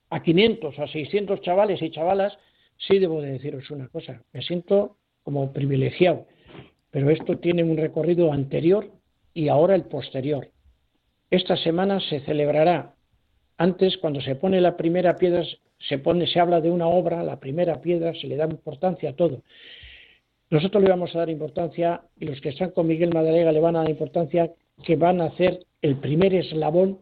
a 0.10 0.24
500, 0.24 0.80
a 0.80 0.88
600 0.88 1.42
chavales 1.42 1.82
y 1.82 1.92
chavalas, 1.92 2.38
sí 2.78 2.98
debo 2.98 3.22
de 3.22 3.34
deciros 3.34 3.70
una 3.72 3.88
cosa, 3.90 4.24
me 4.34 4.42
siento 4.42 4.98
como 5.24 5.52
privilegiado, 5.54 6.26
pero 6.92 7.10
esto 7.10 7.38
tiene 7.38 7.64
un 7.64 7.78
recorrido 7.78 8.32
anterior 8.34 8.90
y 9.34 9.48
ahora 9.48 9.76
el 9.76 9.84
posterior. 9.84 10.50
Esta 11.30 11.56
semana 11.58 12.00
se 12.00 12.22
celebrará, 12.22 12.96
antes 13.58 13.98
cuando 13.98 14.22
se 14.22 14.36
pone 14.36 14.62
la 14.62 14.78
primera 14.78 15.16
piedra, 15.16 15.44
se, 15.78 15.98
pone, 15.98 16.28
se 16.28 16.40
habla 16.40 16.62
de 16.62 16.72
una 16.72 16.88
obra, 16.88 17.24
la 17.24 17.40
primera 17.40 17.82
piedra, 17.82 18.14
se 18.14 18.28
le 18.28 18.36
da 18.36 18.46
importancia 18.46 19.12
a 19.12 19.16
todo. 19.16 19.44
Nosotros 20.50 20.82
le 20.82 20.90
vamos 20.90 21.14
a 21.16 21.20
dar 21.20 21.30
importancia, 21.30 22.02
y 22.20 22.26
los 22.26 22.42
que 22.42 22.50
están 22.50 22.72
con 22.72 22.88
Miguel 22.88 23.14
Madariaga 23.14 23.52
le 23.52 23.60
van 23.60 23.76
a 23.76 23.80
dar 23.80 23.90
importancia, 23.90 24.52
que 24.84 24.96
van 24.96 25.22
a 25.22 25.26
hacer 25.26 25.66
el 25.82 25.98
primer 25.98 26.34
eslabón 26.34 27.00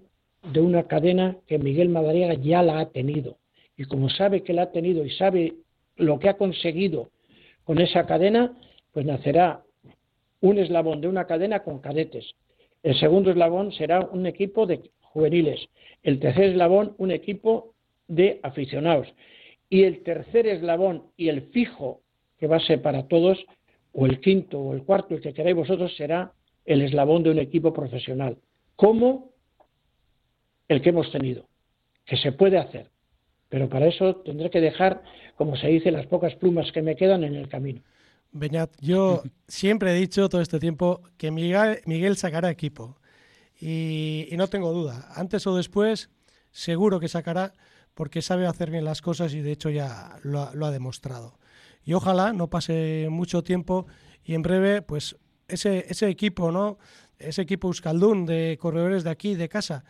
de 0.52 0.60
una 0.60 0.84
cadena 0.84 1.38
que 1.48 1.60
Miguel 1.60 1.90
Madariaga 1.90 2.34
ya 2.36 2.64
la 2.64 2.80
ha 2.80 2.90
tenido. 2.90 3.38
Y 3.78 3.86
como 3.86 4.10
sabe 4.10 4.44
que 4.44 4.54
la 4.54 4.64
ha 4.64 4.72
tenido 4.72 5.06
y 5.06 5.12
sabe 5.12 5.54
lo 5.96 6.20
que 6.20 6.30
ha 6.30 6.38
conseguido 6.38 7.10
con 7.64 7.80
esa 7.80 8.06
cadena, 8.06 8.58
pues 8.94 9.06
nacerá 9.06 9.62
un 10.42 10.60
eslabón 10.60 11.02
de 11.02 11.08
una 11.08 11.26
cadena 11.26 11.64
con 11.64 11.80
cadetes. 11.80 12.36
El 12.84 12.98
segundo 13.00 13.32
eslabón 13.32 13.72
será 13.72 14.02
un 14.02 14.26
equipo 14.26 14.66
de 14.66 14.92
juveniles. 15.02 15.68
El 16.04 16.20
tercer 16.20 16.52
eslabón, 16.52 16.96
un 16.98 17.12
equipo 17.12 17.74
de 18.08 18.40
aficionados. 18.44 19.08
Y 19.70 19.84
el 19.84 20.04
tercer 20.04 20.48
eslabón 20.48 21.08
y 21.18 21.30
el 21.30 21.42
fijo 21.50 22.02
que 22.38 22.48
va 22.48 22.58
a 22.58 22.62
ser 22.62 22.82
para 22.82 23.08
todos, 23.08 23.44
o 23.94 24.06
el 24.06 24.20
quinto 24.20 24.60
o 24.60 24.74
el 24.74 24.84
cuarto, 24.84 25.16
el 25.16 25.22
que 25.22 25.34
queráis 25.34 25.56
vosotros, 25.56 25.96
será 25.96 26.32
el 26.66 26.82
eslabón 26.82 27.24
de 27.24 27.32
un 27.32 27.40
equipo 27.40 27.74
profesional. 27.74 28.38
Como 28.76 29.32
el 30.68 30.82
que 30.82 30.90
hemos 30.90 31.12
tenido, 31.12 31.48
que 32.06 32.18
se 32.18 32.32
puede 32.32 32.58
hacer. 32.58 32.92
Pero 33.50 33.70
para 33.70 33.88
eso 33.88 34.18
tendré 34.18 34.50
que 34.50 34.62
dejar, 34.62 35.02
como 35.36 35.56
se 35.56 35.68
dice, 35.68 35.92
las 35.92 36.06
pocas 36.06 36.36
plumas 36.36 36.72
que 36.72 36.82
me 36.82 36.96
quedan 36.96 37.24
en 37.24 37.36
el 37.36 37.48
camino. 37.48 37.82
Beñat, 38.32 38.72
yo 38.82 39.24
siempre 39.48 39.92
he 39.92 40.00
dicho 40.00 40.30
todo 40.30 40.42
este 40.42 40.60
tiempo 40.60 41.02
que 41.18 41.32
Miguel, 41.32 41.82
Miguel 41.86 42.18
sacará 42.18 42.50
equipo. 42.50 42.98
Y, 43.60 44.30
no 44.38 44.48
tengo 44.48 44.72
duda. 44.72 45.10
Antes 45.16 45.48
o 45.48 45.56
después, 45.56 46.10
seguro 46.52 47.00
que 47.00 47.08
sacará 47.08 47.54
porque 47.94 48.22
sabe 48.22 48.46
hacer 48.46 48.70
bien 48.70 48.86
las 48.86 49.02
cosas 49.02 49.34
y 49.34 49.42
de 49.42 49.52
hecho 49.52 49.70
ya 49.70 50.20
lo 50.22 50.42
ha, 50.44 50.72
demostrado. 50.72 51.40
Y 51.84 51.94
ojalá 51.94 52.34
no 52.34 52.50
pase 52.50 53.08
mucho 53.10 53.44
tiempo 53.44 53.88
y 54.24 54.36
en 54.36 54.44
breve, 54.44 54.84
pues 54.84 55.16
ese, 55.48 55.86
ese 55.90 56.08
equipo, 56.08 56.52
¿no? 56.52 56.78
Ese 57.18 57.42
equipo 57.42 57.68
Euskaldun 57.70 58.26
de 58.28 58.58
corredores 58.62 59.04
de 59.04 59.10
aquí, 59.10 59.34
de 59.34 59.50
casa, 59.50 59.84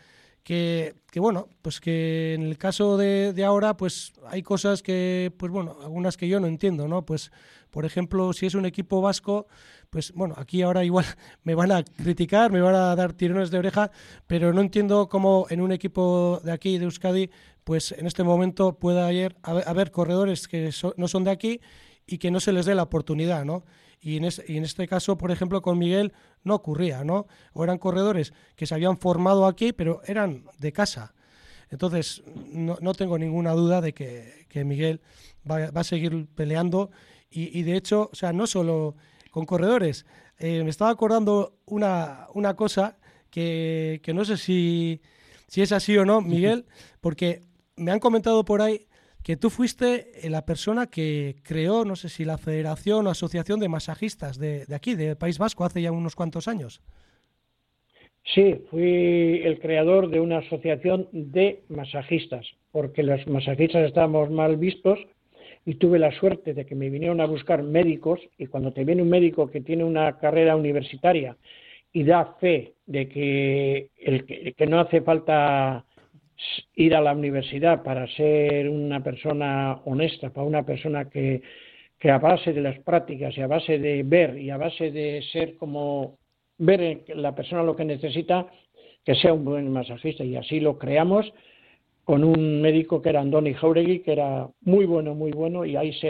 que, 0.48 0.96
que, 1.12 1.20
bueno, 1.20 1.50
pues 1.62 1.82
que 1.82 2.34
en 2.34 2.44
el 2.44 2.58
caso 2.58 2.96
de, 2.96 3.34
de, 3.34 3.44
ahora, 3.44 3.76
pues 3.76 4.14
hay 4.30 4.44
cosas 4.44 4.82
que, 4.82 5.30
pues 5.36 5.52
bueno, 5.52 5.76
algunas 5.84 6.16
que 6.16 6.30
yo 6.30 6.40
no 6.40 6.48
entiendo, 6.48 6.88
¿no? 6.88 7.06
Pues 7.06 7.34
por 7.70 7.84
ejemplo, 7.84 8.32
si 8.32 8.46
es 8.46 8.56
un 8.56 8.66
equipo 8.66 9.02
vasco, 9.02 9.48
pues 9.90 10.14
bueno, 10.14 10.36
aquí 10.38 10.62
ahora 10.62 10.86
igual 10.86 11.04
me 11.44 11.54
van 11.54 11.74
a 11.74 11.84
criticar, 11.84 12.50
me 12.50 12.62
van 12.62 12.76
a 12.76 12.96
dar 12.96 13.12
tirones 13.12 13.52
de 13.52 13.58
oreja, 13.58 13.92
pero 14.26 14.54
no 14.54 14.62
entiendo 14.62 15.10
cómo 15.10 15.48
en 15.50 15.60
un 15.60 15.74
equipo 15.74 16.40
de 16.46 16.54
aquí, 16.54 16.78
de 16.78 16.86
Euskadi, 16.86 17.30
pues 17.66 17.92
en 17.92 18.08
este 18.08 18.24
momento 18.24 18.80
pueda 18.80 19.08
haber, 19.08 19.92
corredores 19.92 20.48
que 20.48 20.72
no 20.96 21.10
son 21.10 21.26
de 21.26 21.32
aquí 21.32 21.60
y 22.06 22.20
que 22.20 22.32
no 22.32 22.40
se 22.40 22.54
les 22.54 22.66
dé 22.66 22.74
la 22.74 22.84
oportunidad, 22.84 23.44
¿no? 23.44 23.66
Y 24.00 24.18
en, 24.18 24.30
y 24.48 24.58
en, 24.58 24.64
este 24.64 24.88
caso, 24.88 25.18
por 25.18 25.32
ejemplo, 25.32 25.62
con 25.62 25.78
Miguel 25.78 26.14
no 26.44 26.56
ocurría, 26.56 27.04
¿no? 27.04 27.28
O 27.54 27.64
eran 27.64 27.78
corredores 27.78 28.34
que 28.56 28.66
se 28.66 28.76
habían 28.76 28.98
formado 28.98 29.46
aquí, 29.46 29.74
pero 29.74 30.02
eran 30.06 30.46
de 30.60 30.72
casa. 30.72 31.14
Entonces, 31.70 32.24
no, 32.52 32.78
no 32.80 32.94
tengo 32.94 33.18
ninguna 33.18 33.52
duda 33.52 33.82
de 33.82 33.94
que, 33.94 34.46
que 34.50 34.64
Miguel 34.64 35.02
va, 35.50 35.72
va, 35.72 35.82
a 35.82 35.84
seguir 35.84 36.28
peleando 36.36 36.92
y, 37.30 37.64
de 37.64 37.76
hecho, 37.76 38.10
o 38.12 38.16
sea, 38.16 38.32
no 38.32 38.48
solo 38.48 38.96
con 39.32 39.46
corredores. 39.46 40.06
Eh, 40.40 40.64
me 40.64 40.70
estaba 40.70 40.92
acordando 40.92 41.58
una, 41.66 42.28
una 42.34 42.56
cosa 42.56 42.98
que, 43.30 44.00
que 44.04 44.14
no 44.14 44.24
sé 44.24 44.38
si, 44.38 45.02
si 45.48 45.62
es 45.62 45.72
así 45.72 45.98
o 45.98 46.06
no, 46.06 46.22
Miguel, 46.22 46.66
porque 47.02 47.44
me 47.76 47.92
han 47.92 48.00
comentado 48.00 48.46
por 48.46 48.62
ahí 48.62 48.88
que 49.28 49.36
tú 49.36 49.50
fuiste 49.50 50.06
la 50.30 50.46
persona 50.46 50.88
que 50.88 51.36
creó, 51.44 51.84
no 51.84 51.98
sé 51.98 52.08
si 52.08 52.24
la 52.24 52.38
Federación 52.38 53.08
o 53.08 53.10
Asociación 53.10 53.60
de 53.60 53.68
Masajistas 53.68 54.40
de, 54.40 54.64
aquí, 54.74 54.96
de 54.96 55.18
País 55.18 55.38
Vasco, 55.38 55.66
hace 55.66 55.82
ya 55.82 55.92
unos 55.92 56.16
cuantos 56.16 56.48
años. 56.48 56.82
Sí, 58.34 58.56
fui 58.70 59.42
el 59.44 59.60
creador 59.60 60.10
de 60.10 60.22
una 60.22 60.38
asociación 60.38 61.10
de 61.12 61.64
masajistas, 61.68 62.48
porque 62.72 63.04
los 63.04 63.28
masajistas 63.28 63.86
estábamos 63.86 64.30
mal 64.30 64.56
vistos 64.56 64.98
y 65.66 65.76
tuve 65.76 66.00
la 66.00 66.18
suerte 66.18 66.54
de 66.54 66.66
que 66.66 66.76
me 66.76 66.90
vinieron 66.90 67.20
a 67.20 67.26
buscar 67.26 67.64
médicos 67.64 68.22
y 68.38 68.46
cuando 68.46 68.72
te 68.72 68.86
viene 68.86 69.02
un 69.02 69.10
médico 69.10 69.52
que 69.52 69.60
tiene 69.60 69.84
una 69.84 70.18
carrera 70.20 70.56
universitaria 70.56 71.36
y 71.92 72.06
da 72.06 72.38
fe 72.40 72.76
de 72.86 73.10
que, 73.10 73.90
el, 73.98 74.24
que 74.56 74.68
no 74.68 74.80
hace 74.80 75.02
falta 75.02 75.84
ir 76.76 76.96
a 76.96 77.02
la 77.02 77.14
universidad 77.14 77.84
para 77.84 78.08
ser 78.08 78.70
una 78.70 79.04
persona 79.04 79.80
honesta, 79.86 80.30
para 80.30 80.48
una 80.48 80.64
persona 80.64 81.10
que, 81.10 81.42
que 82.00 82.12
a 82.12 82.20
base 82.20 82.54
de 82.54 82.62
las 82.62 82.80
prácticas 82.80 83.38
y 83.38 83.42
a 83.42 83.48
base 83.48 83.80
de 83.80 84.04
ver 84.04 84.38
y 84.38 84.50
a 84.50 84.58
base 84.58 84.92
de 84.92 85.24
ser 85.32 85.58
como 85.58 86.18
ver 86.58 87.04
la 87.10 87.36
persona 87.36 87.64
lo 87.64 87.76
que 87.76 87.86
necesita, 87.86 88.48
que 89.04 89.16
sea 89.16 89.34
un 89.34 89.46
buen 89.46 89.72
masajista. 89.72 90.24
Y 90.24 90.36
así 90.36 90.60
lo 90.60 90.78
creamos 90.78 91.32
con 92.04 92.24
un 92.24 92.62
médico 92.62 93.02
que 93.02 93.10
era 93.10 93.22
Andoni 93.22 93.54
Jauregui, 93.54 94.00
que 94.00 94.14
era 94.14 94.48
muy 94.62 94.86
bueno, 94.86 95.14
muy 95.14 95.32
bueno, 95.32 95.66
y 95.66 95.76
ahí 95.76 95.92
se, 95.94 96.10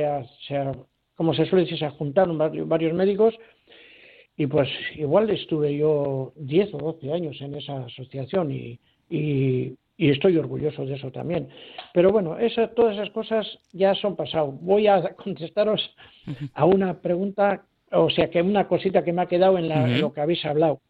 como 1.16 1.34
se 1.34 1.46
suele 1.46 1.64
decir, 1.64 1.80
se 1.80 1.90
juntaron 1.90 2.38
varios 2.38 2.94
médicos 2.94 3.34
y 4.38 4.46
pues 4.46 4.70
igual 4.96 5.30
estuve 5.32 5.76
yo 5.76 6.34
10 6.36 6.76
o 6.76 6.78
12 6.78 7.12
años 7.12 7.42
en 7.42 7.56
esa 7.56 7.86
asociación 7.86 8.52
y, 8.52 8.80
y, 9.10 9.74
estoy 9.98 10.38
orgulloso 10.38 10.86
de 10.86 10.96
eso 10.96 11.12
también. 11.12 11.50
Pero 11.94 12.12
bueno, 12.12 12.38
esa, 12.38 12.68
todas 12.70 12.96
esas 12.96 13.10
cosas 13.12 13.48
ya 13.72 13.96
son 13.96 14.16
pasado. 14.16 14.52
Voy 14.52 14.88
a 14.88 15.16
contestaros 15.16 15.96
a 16.54 16.66
una 16.66 17.02
pregunta, 17.02 17.66
o 17.92 18.10
sea, 18.10 18.30
que 18.30 18.42
una 18.42 18.68
cosita 18.68 19.04
que 19.04 19.14
me 19.14 19.24
ha 19.24 19.28
quedado 19.28 19.58
en, 19.58 19.72
en 19.72 20.02
lo 20.02 20.14
que 20.14 20.22
habéis 20.22 20.46
hablado. 20.46 20.82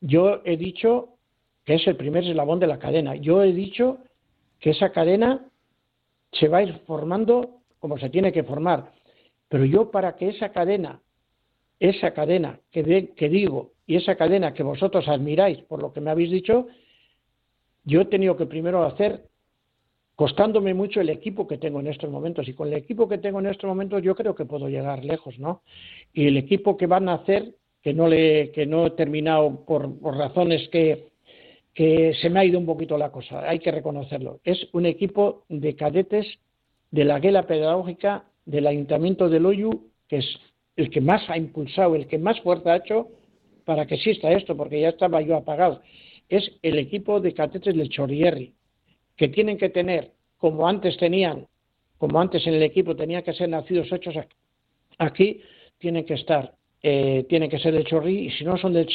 Yo 0.00 0.40
he 0.44 0.56
dicho 0.56 1.16
que 1.64 1.74
es 1.74 1.86
el 1.86 1.96
primer 1.96 2.24
eslabón 2.24 2.60
de 2.60 2.66
la 2.66 2.78
cadena. 2.78 3.14
Yo 3.16 3.42
he 3.42 3.52
dicho 3.52 3.98
que 4.58 4.70
esa 4.70 4.90
cadena 4.90 5.46
se 6.32 6.48
va 6.48 6.58
a 6.58 6.62
ir 6.62 6.80
formando 6.86 7.60
como 7.78 7.98
se 7.98 8.10
tiene 8.10 8.32
que 8.32 8.44
formar. 8.44 8.92
Pero 9.48 9.64
yo 9.64 9.90
para 9.90 10.16
que 10.16 10.28
esa 10.28 10.50
cadena 10.50 11.00
esa 11.82 12.12
cadena 12.12 12.60
que, 12.70 13.10
que 13.16 13.28
digo 13.28 13.72
y 13.88 13.96
esa 13.96 14.14
cadena 14.14 14.54
que 14.54 14.62
vosotros 14.62 15.08
admiráis 15.08 15.58
por 15.62 15.82
lo 15.82 15.92
que 15.92 16.00
me 16.00 16.12
habéis 16.12 16.30
dicho, 16.30 16.68
yo 17.84 18.00
he 18.00 18.04
tenido 18.06 18.36
que 18.36 18.46
primero 18.46 18.84
hacer, 18.84 19.24
costándome 20.14 20.74
mucho 20.74 21.00
el 21.00 21.08
equipo 21.08 21.46
que 21.46 21.58
tengo 21.58 21.80
en 21.80 21.88
estos 21.88 22.10
momentos. 22.10 22.46
Y 22.48 22.54
con 22.54 22.68
el 22.68 22.74
equipo 22.74 23.08
que 23.08 23.18
tengo 23.18 23.40
en 23.40 23.46
estos 23.46 23.68
momentos 23.68 24.02
yo 24.02 24.14
creo 24.14 24.34
que 24.34 24.44
puedo 24.44 24.68
llegar 24.68 25.04
lejos, 25.04 25.38
¿no? 25.38 25.62
Y 26.12 26.26
el 26.26 26.36
equipo 26.36 26.76
que 26.76 26.86
van 26.86 27.08
a 27.08 27.14
hacer, 27.14 27.56
que 27.82 27.92
no, 27.92 28.08
le, 28.08 28.52
que 28.52 28.66
no 28.66 28.86
he 28.86 28.90
terminado 28.90 29.64
por, 29.64 29.98
por 29.98 30.16
razones 30.16 30.68
que, 30.68 31.10
se 31.74 32.30
me 32.30 32.40
ha 32.40 32.44
ido 32.44 32.58
un 32.58 32.66
poquito 32.66 32.98
la 32.98 33.10
cosa, 33.10 33.48
hay 33.48 33.58
que 33.58 33.70
reconocerlo. 33.70 34.40
Es 34.44 34.68
un 34.72 34.86
equipo 34.86 35.44
de 35.48 35.74
cadetes 35.74 36.26
de 36.90 37.04
la 37.04 37.18
guela 37.18 37.46
pedagógica 37.46 38.24
del 38.44 38.66
Ayuntamiento 38.66 39.28
de 39.30 39.40
Loyu, 39.40 39.88
que 40.06 40.18
es 40.18 40.38
el 40.76 40.90
que 40.90 41.00
más 41.00 41.28
ha 41.30 41.38
impulsado, 41.38 41.94
el 41.94 42.06
que 42.06 42.18
más 42.18 42.40
fuerza 42.42 42.74
ha 42.74 42.76
hecho 42.76 43.08
para 43.64 43.86
que 43.86 43.94
exista 43.94 44.30
esto, 44.30 44.56
porque 44.56 44.80
ya 44.80 44.90
estaba 44.90 45.22
yo 45.22 45.36
apagado, 45.36 45.80
es 46.28 46.50
el 46.62 46.78
equipo 46.78 47.20
de 47.20 47.34
catetes 47.34 47.74
del 47.76 47.88
Chorrierri, 47.88 48.54
que 49.16 49.28
tienen 49.28 49.58
que 49.58 49.68
tener, 49.68 50.12
como 50.38 50.66
antes 50.66 50.96
tenían, 50.96 51.46
como 51.98 52.20
antes 52.20 52.46
en 52.46 52.54
el 52.54 52.62
equipo 52.62 52.96
tenía 52.96 53.22
que 53.22 53.32
ser 53.32 53.48
nacidos 53.48 53.92
hechos 53.92 54.14
aquí, 54.98 55.40
tienen 55.78 56.04
que 56.04 56.14
estar, 56.14 56.54
eh, 56.82 57.24
tienen 57.28 57.50
que 57.50 57.58
ser 57.58 57.74
del 57.74 57.84
Chorri, 57.84 58.26
y 58.26 58.30
si 58.30 58.44
no 58.44 58.56
son 58.56 58.72
del 58.72 58.86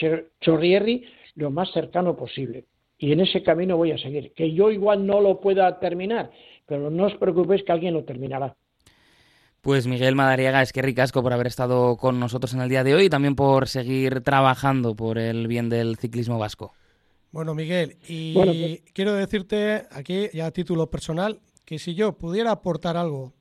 Chorrierri, 0.42 1.06
lo 1.36 1.52
más 1.52 1.72
cercano 1.72 2.16
posible. 2.16 2.66
Y 2.98 3.12
en 3.12 3.20
ese 3.20 3.44
camino 3.44 3.78
voy 3.78 3.92
a 3.92 3.98
seguir. 3.98 4.34
Que 4.34 4.52
yo 4.54 4.72
igual 4.72 5.06
no 5.06 5.22
lo 5.22 5.40
pueda 5.40 5.80
terminar, 5.80 6.32
pero 6.66 6.90
no 6.90 7.06
os 7.06 7.16
preocupéis 7.16 7.64
que 7.64 7.72
alguien 7.72 7.94
lo 7.94 8.04
terminará. 8.04 8.56
Pues 9.62 9.86
Miguel 9.86 10.16
Madariaga, 10.16 10.62
es 10.62 10.72
que 10.72 10.82
ricasco 10.82 11.22
por 11.22 11.34
haber 11.34 11.48
estado 11.48 11.98
con 11.98 12.20
nosotros 12.20 12.54
en 12.54 12.62
el 12.62 12.70
día 12.70 12.84
de 12.84 12.96
hoy 12.96 13.06
y 13.06 13.10
también 13.10 13.36
por 13.36 13.68
seguir 13.68 14.22
trabajando 14.22 14.96
por 14.96 15.18
el 15.18 15.48
bien 15.48 15.70
del 15.70 15.98
ciclismo 15.98 16.40
vasco. 16.40 16.74
Bueno, 17.32 17.54
Miguel, 17.54 17.98
y 18.08 18.34
pues- 18.34 18.82
quiero 18.94 19.14
decirte 19.14 19.84
aquí, 19.92 20.30
ya 20.34 20.48
a 20.48 20.52
título 20.52 20.90
personal, 20.90 21.40
que 21.66 21.80
si 21.80 21.96
yo 21.96 22.18
pudiera 22.18 22.52
aportar 22.52 22.98
algo 22.98 23.34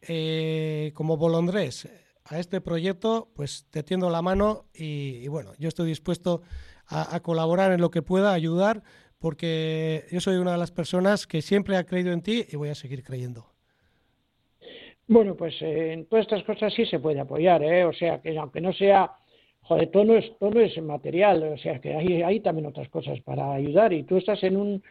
eh, 0.00 0.92
como 0.94 1.16
bolondrés 1.16 1.88
a 2.24 2.38
este 2.38 2.60
proyecto, 2.60 3.28
pues 3.34 3.66
te 3.70 3.82
tiendo 3.82 4.10
la 4.10 4.22
mano 4.22 4.66
y, 4.74 5.28
bueno, 5.28 5.52
yo 5.58 5.68
estoy 5.68 5.88
dispuesto 5.88 6.42
a, 6.86 7.14
a, 7.14 7.20
colaborar 7.20 7.72
en 7.72 7.80
lo 7.80 7.90
que 7.90 8.02
pueda, 8.02 8.32
ayudar, 8.32 8.82
porque 9.18 10.04
yo 10.10 10.20
soy 10.20 10.36
una 10.36 10.52
de 10.52 10.58
las 10.58 10.70
personas 10.70 11.26
que 11.26 11.42
siempre 11.42 11.76
ha 11.76 11.84
creído 11.84 12.12
en 12.12 12.22
ti 12.22 12.46
y 12.48 12.56
voy 12.56 12.68
a 12.68 12.74
seguir 12.74 13.02
creyendo. 13.02 13.46
Bueno, 15.08 15.34
pues 15.34 15.54
eh, 15.62 15.94
en 15.94 16.06
todas 16.06 16.26
estas 16.26 16.44
cosas 16.44 16.72
sí 16.74 16.84
se 16.84 16.98
puede 16.98 17.18
apoyar, 17.18 17.62
¿eh? 17.62 17.84
O 17.84 17.94
sea, 17.94 18.20
que 18.20 18.36
aunque 18.38 18.60
no 18.60 18.74
sea, 18.74 19.10
joder, 19.68 19.90
todo 19.90 20.04
no 20.04 20.16
es, 20.60 20.82
material, 20.82 21.42
o 21.42 21.58
sea, 21.58 21.78
que 21.78 21.94
hay, 21.94 22.40
también 22.40 22.66
otras 22.66 22.88
cosas 22.88 23.20
para 23.20 23.52
ayudar 23.52 23.92
y 23.92 24.02
tú 24.02 24.16
estás 24.16 24.42
en 24.42 24.56
un, 24.56 24.82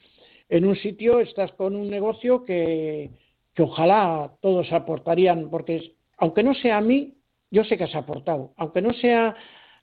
en 0.49 0.65
un 0.65 0.75
sitio, 0.75 1.19
estás 1.19 1.51
con 1.53 1.75
un 1.75 1.89
negocio 1.89 2.45
que, 2.45 3.09
que 3.55 3.63
ojalá 3.63 4.31
todos 4.39 4.71
aportarían, 4.71 5.49
porque 5.49 5.93
aunque 6.19 6.43
no 6.43 6.53
sea 6.53 6.77
a 6.77 6.81
mí, 6.81 7.15
yo 7.49 7.63
sé 7.63 7.75
que 7.75 7.85
has 7.85 7.95
aportado, 7.95 8.53
aunque 8.55 8.83
no 8.83 8.93
sea 8.93 9.35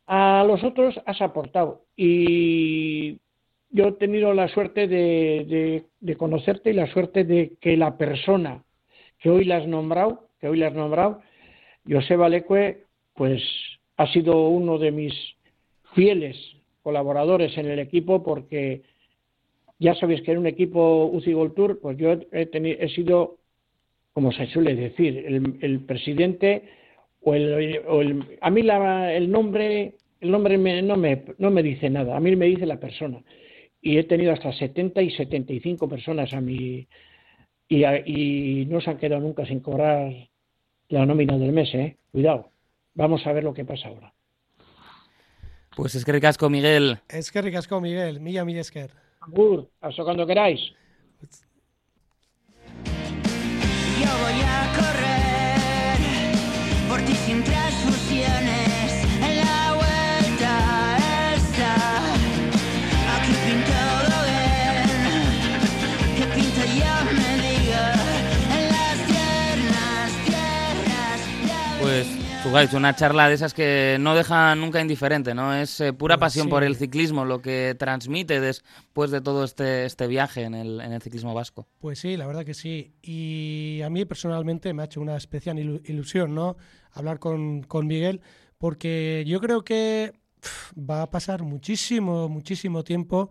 a 0.07 0.44
los 0.46 0.62
otros, 0.62 1.00
has 1.07 1.20
aportado. 1.20 1.83
Y 1.96 3.18
yo 3.70 3.88
he 3.88 3.92
tenido 3.92 4.33
la 4.33 4.46
suerte 4.46 4.87
de, 4.87 5.44
de, 5.48 5.85
de 5.98 6.16
conocerte 6.16 6.70
y 6.70 6.74
la 6.74 6.87
suerte 6.87 7.24
de 7.24 7.54
que 7.61 7.76
la 7.76 7.96
persona 7.96 8.62
que 9.18 9.30
hoy 9.30 9.44
la 9.44 9.57
has 9.57 9.66
nombrado, 9.66 10.28
que 10.38 10.48
hoy 10.48 10.59
la 10.59 10.68
has 10.68 10.74
nombrado, 10.74 11.20
Joseba 11.88 12.28
Leque, 12.28 12.85
pues 13.14 13.42
ha 13.96 14.07
sido 14.12 14.48
uno 14.48 14.78
de 14.78 14.90
mis 14.90 15.14
fieles 15.94 16.37
colaboradores 16.83 17.57
en 17.57 17.66
el 17.66 17.78
equipo 17.78 18.22
porque 18.22 18.83
ya 19.78 19.94
sabéis 19.94 20.22
que 20.22 20.33
en 20.33 20.38
un 20.38 20.46
equipo 20.46 21.07
UCI 21.07 21.33
Gold 21.33 21.54
Tour, 21.54 21.80
pues 21.80 21.96
yo 21.98 22.12
he, 22.33 22.46
tenido, 22.46 22.76
he 22.80 22.88
sido, 22.88 23.38
como 24.12 24.33
se 24.33 24.46
suele 24.46 24.74
decir, 24.74 25.24
el, 25.61 25.80
presidente 25.80 26.64
o 27.22 27.35
el, 27.35 28.38
a 28.40 28.50
mí 28.50 28.61
el 28.61 29.30
nombre 29.30 29.94
el 30.24 30.30
nombre 30.30 30.57
no, 30.83 30.96
me, 30.96 31.22
no 31.37 31.50
me 31.50 31.62
dice 31.62 31.90
nada, 31.90 32.16
a 32.16 32.20
mí 32.20 32.35
me 32.35 32.46
dice 32.46 32.64
la 32.64 32.80
persona. 32.80 33.22
Y 33.83 33.98
he 33.98 34.04
tenido 34.04 34.33
hasta 34.33 34.52
70 34.52 35.02
y 35.02 35.11
75 35.11 35.87
personas 35.87 36.33
a 36.33 36.40
mi, 36.40 36.87
y, 37.68 38.64
no 38.66 38.80
se 38.80 38.90
han 38.90 38.96
quedado 38.96 39.20
nunca 39.20 39.44
sin 39.44 39.61
cobrar 39.61 40.11
la 40.88 41.04
nómina 41.04 41.37
del 41.37 41.52
mes, 41.52 41.74
¿eh? 41.74 41.96
Cuidado. 42.11 42.50
Vamos 42.94 43.26
a 43.26 43.33
ver 43.33 43.44
lo 43.44 43.52
que 43.52 43.64
pasa 43.64 43.88
ahora. 43.88 44.14
Pues 45.76 45.94
es 45.96 46.04
que 46.04 46.12
ricasco, 46.12 46.48
Miguel. 46.48 47.00
Es 47.09 47.33
que 47.33 47.42
ricasco, 47.42 47.80
Miguel. 47.80 48.20
Milla, 48.20 48.44
milla 48.44 48.61
esker. 48.61 48.92
Agur, 49.20 49.68
hasta 49.80 50.04
cuando 50.04 50.26
queráis. 50.26 50.61
Yo 54.00 54.11
voy 54.22 54.40
a 54.46 54.72
correr 54.76 55.59
por 56.88 57.00
ti 57.00 57.14
sin 57.14 57.42
Tugaich, 72.44 72.74
una 72.74 72.94
charla 72.94 73.26
de 73.28 73.35
esas 73.35 73.54
que 73.54 73.96
no 74.00 74.14
deja 74.14 74.54
nunca 74.54 74.78
indiferente, 74.80 75.35
¿no? 75.35 75.54
Es 75.54 75.80
eh, 75.80 75.94
pura 75.94 76.16
Pues 76.18 76.26
pasión 76.33 76.44
sí. 76.46 76.50
por 76.50 76.62
el 76.62 76.76
ciclismo 76.76 77.24
lo 77.24 77.40
que 77.40 77.74
transmite 77.78 78.38
después 78.38 79.11
de 79.11 79.22
todo 79.22 79.44
este, 79.44 79.87
este 79.87 80.07
viaje 80.07 80.42
en 80.42 80.54
el, 80.54 80.80
en 80.83 80.92
el 80.92 81.00
ciclismo 81.00 81.33
vasco. 81.33 81.66
Pues 81.80 81.98
sí, 82.00 82.18
la 82.18 82.26
verdad 82.26 82.44
que 82.44 82.52
sí. 82.52 82.92
Y 83.00 83.80
a 83.83 83.88
mí 83.88 84.04
personalmente 84.04 84.74
me 84.74 84.83
ha 84.83 84.85
hecho 84.85 85.00
una 85.00 85.16
especial 85.16 85.57
ilu- 85.57 85.80
ilusión, 85.88 86.35
¿no? 86.35 86.57
Hablar 86.92 87.18
con, 87.18 87.62
con 87.62 87.87
Miguel, 87.87 88.20
porque 88.59 89.24
yo 89.26 89.40
creo 89.40 89.64
que 89.64 90.12
va 90.78 91.00
a 91.00 91.11
pasar 91.11 91.42
muchísimo, 91.44 92.28
muchísimo 92.28 92.85
tiempo 92.85 93.30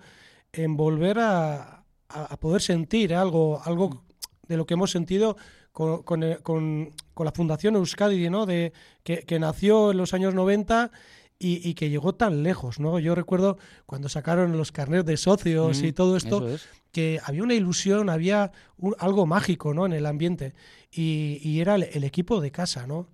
en 0.52 0.76
volver 0.76 1.20
a, 1.20 1.84
a- 2.10 2.26
a 2.32 2.38
poder 2.40 2.64
sentir 2.64 3.14
algo, 3.14 3.62
algo 3.64 4.04
de 4.48 4.58
lo 4.58 4.66
que 4.66 4.74
hemos 4.74 4.90
sentido 4.90 5.38
con, 5.74 6.04
con, 6.04 6.24
eh, 6.24 6.38
con- 6.42 6.94
con 7.14 7.26
la 7.26 7.32
Fundación 7.34 7.76
Euskadi, 7.76 8.30
¿no? 8.30 8.46
De, 8.46 8.72
que, 9.04 9.24
que 9.24 9.40
nació 9.40 9.92
en 9.92 9.98
los 9.98 10.14
años 10.14 10.34
90 10.34 10.92
y, 11.40 11.68
y 11.68 11.74
que 11.74 11.90
llegó 11.90 12.16
tan 12.16 12.42
lejos, 12.44 12.80
¿no? 12.80 13.00
Yo 13.00 13.16
recuerdo 13.16 13.58
cuando 13.86 14.08
sacaron 14.08 14.56
los 14.56 14.72
carnets 14.72 15.06
de 15.06 15.18
socios 15.18 15.82
Mm, 15.82 15.86
y 15.86 15.92
todo 15.92 16.16
esto, 16.16 16.48
es. 16.48 16.66
que 16.94 17.20
había 17.26 17.44
una 17.44 17.56
ilusión, 17.56 18.10
había 18.10 18.52
un- 18.78 18.96
algo 19.00 19.26
mágico 19.26 19.74
¿no? 19.74 19.86
en 19.86 19.92
el 19.94 20.06
ambiente 20.06 20.54
y, 20.92 21.40
y 21.44 21.60
era 21.60 21.76
el, 21.76 21.84
el 21.92 22.04
equipo 22.06 22.40
de 22.40 22.52
casa, 22.52 22.88
¿no? 22.88 23.08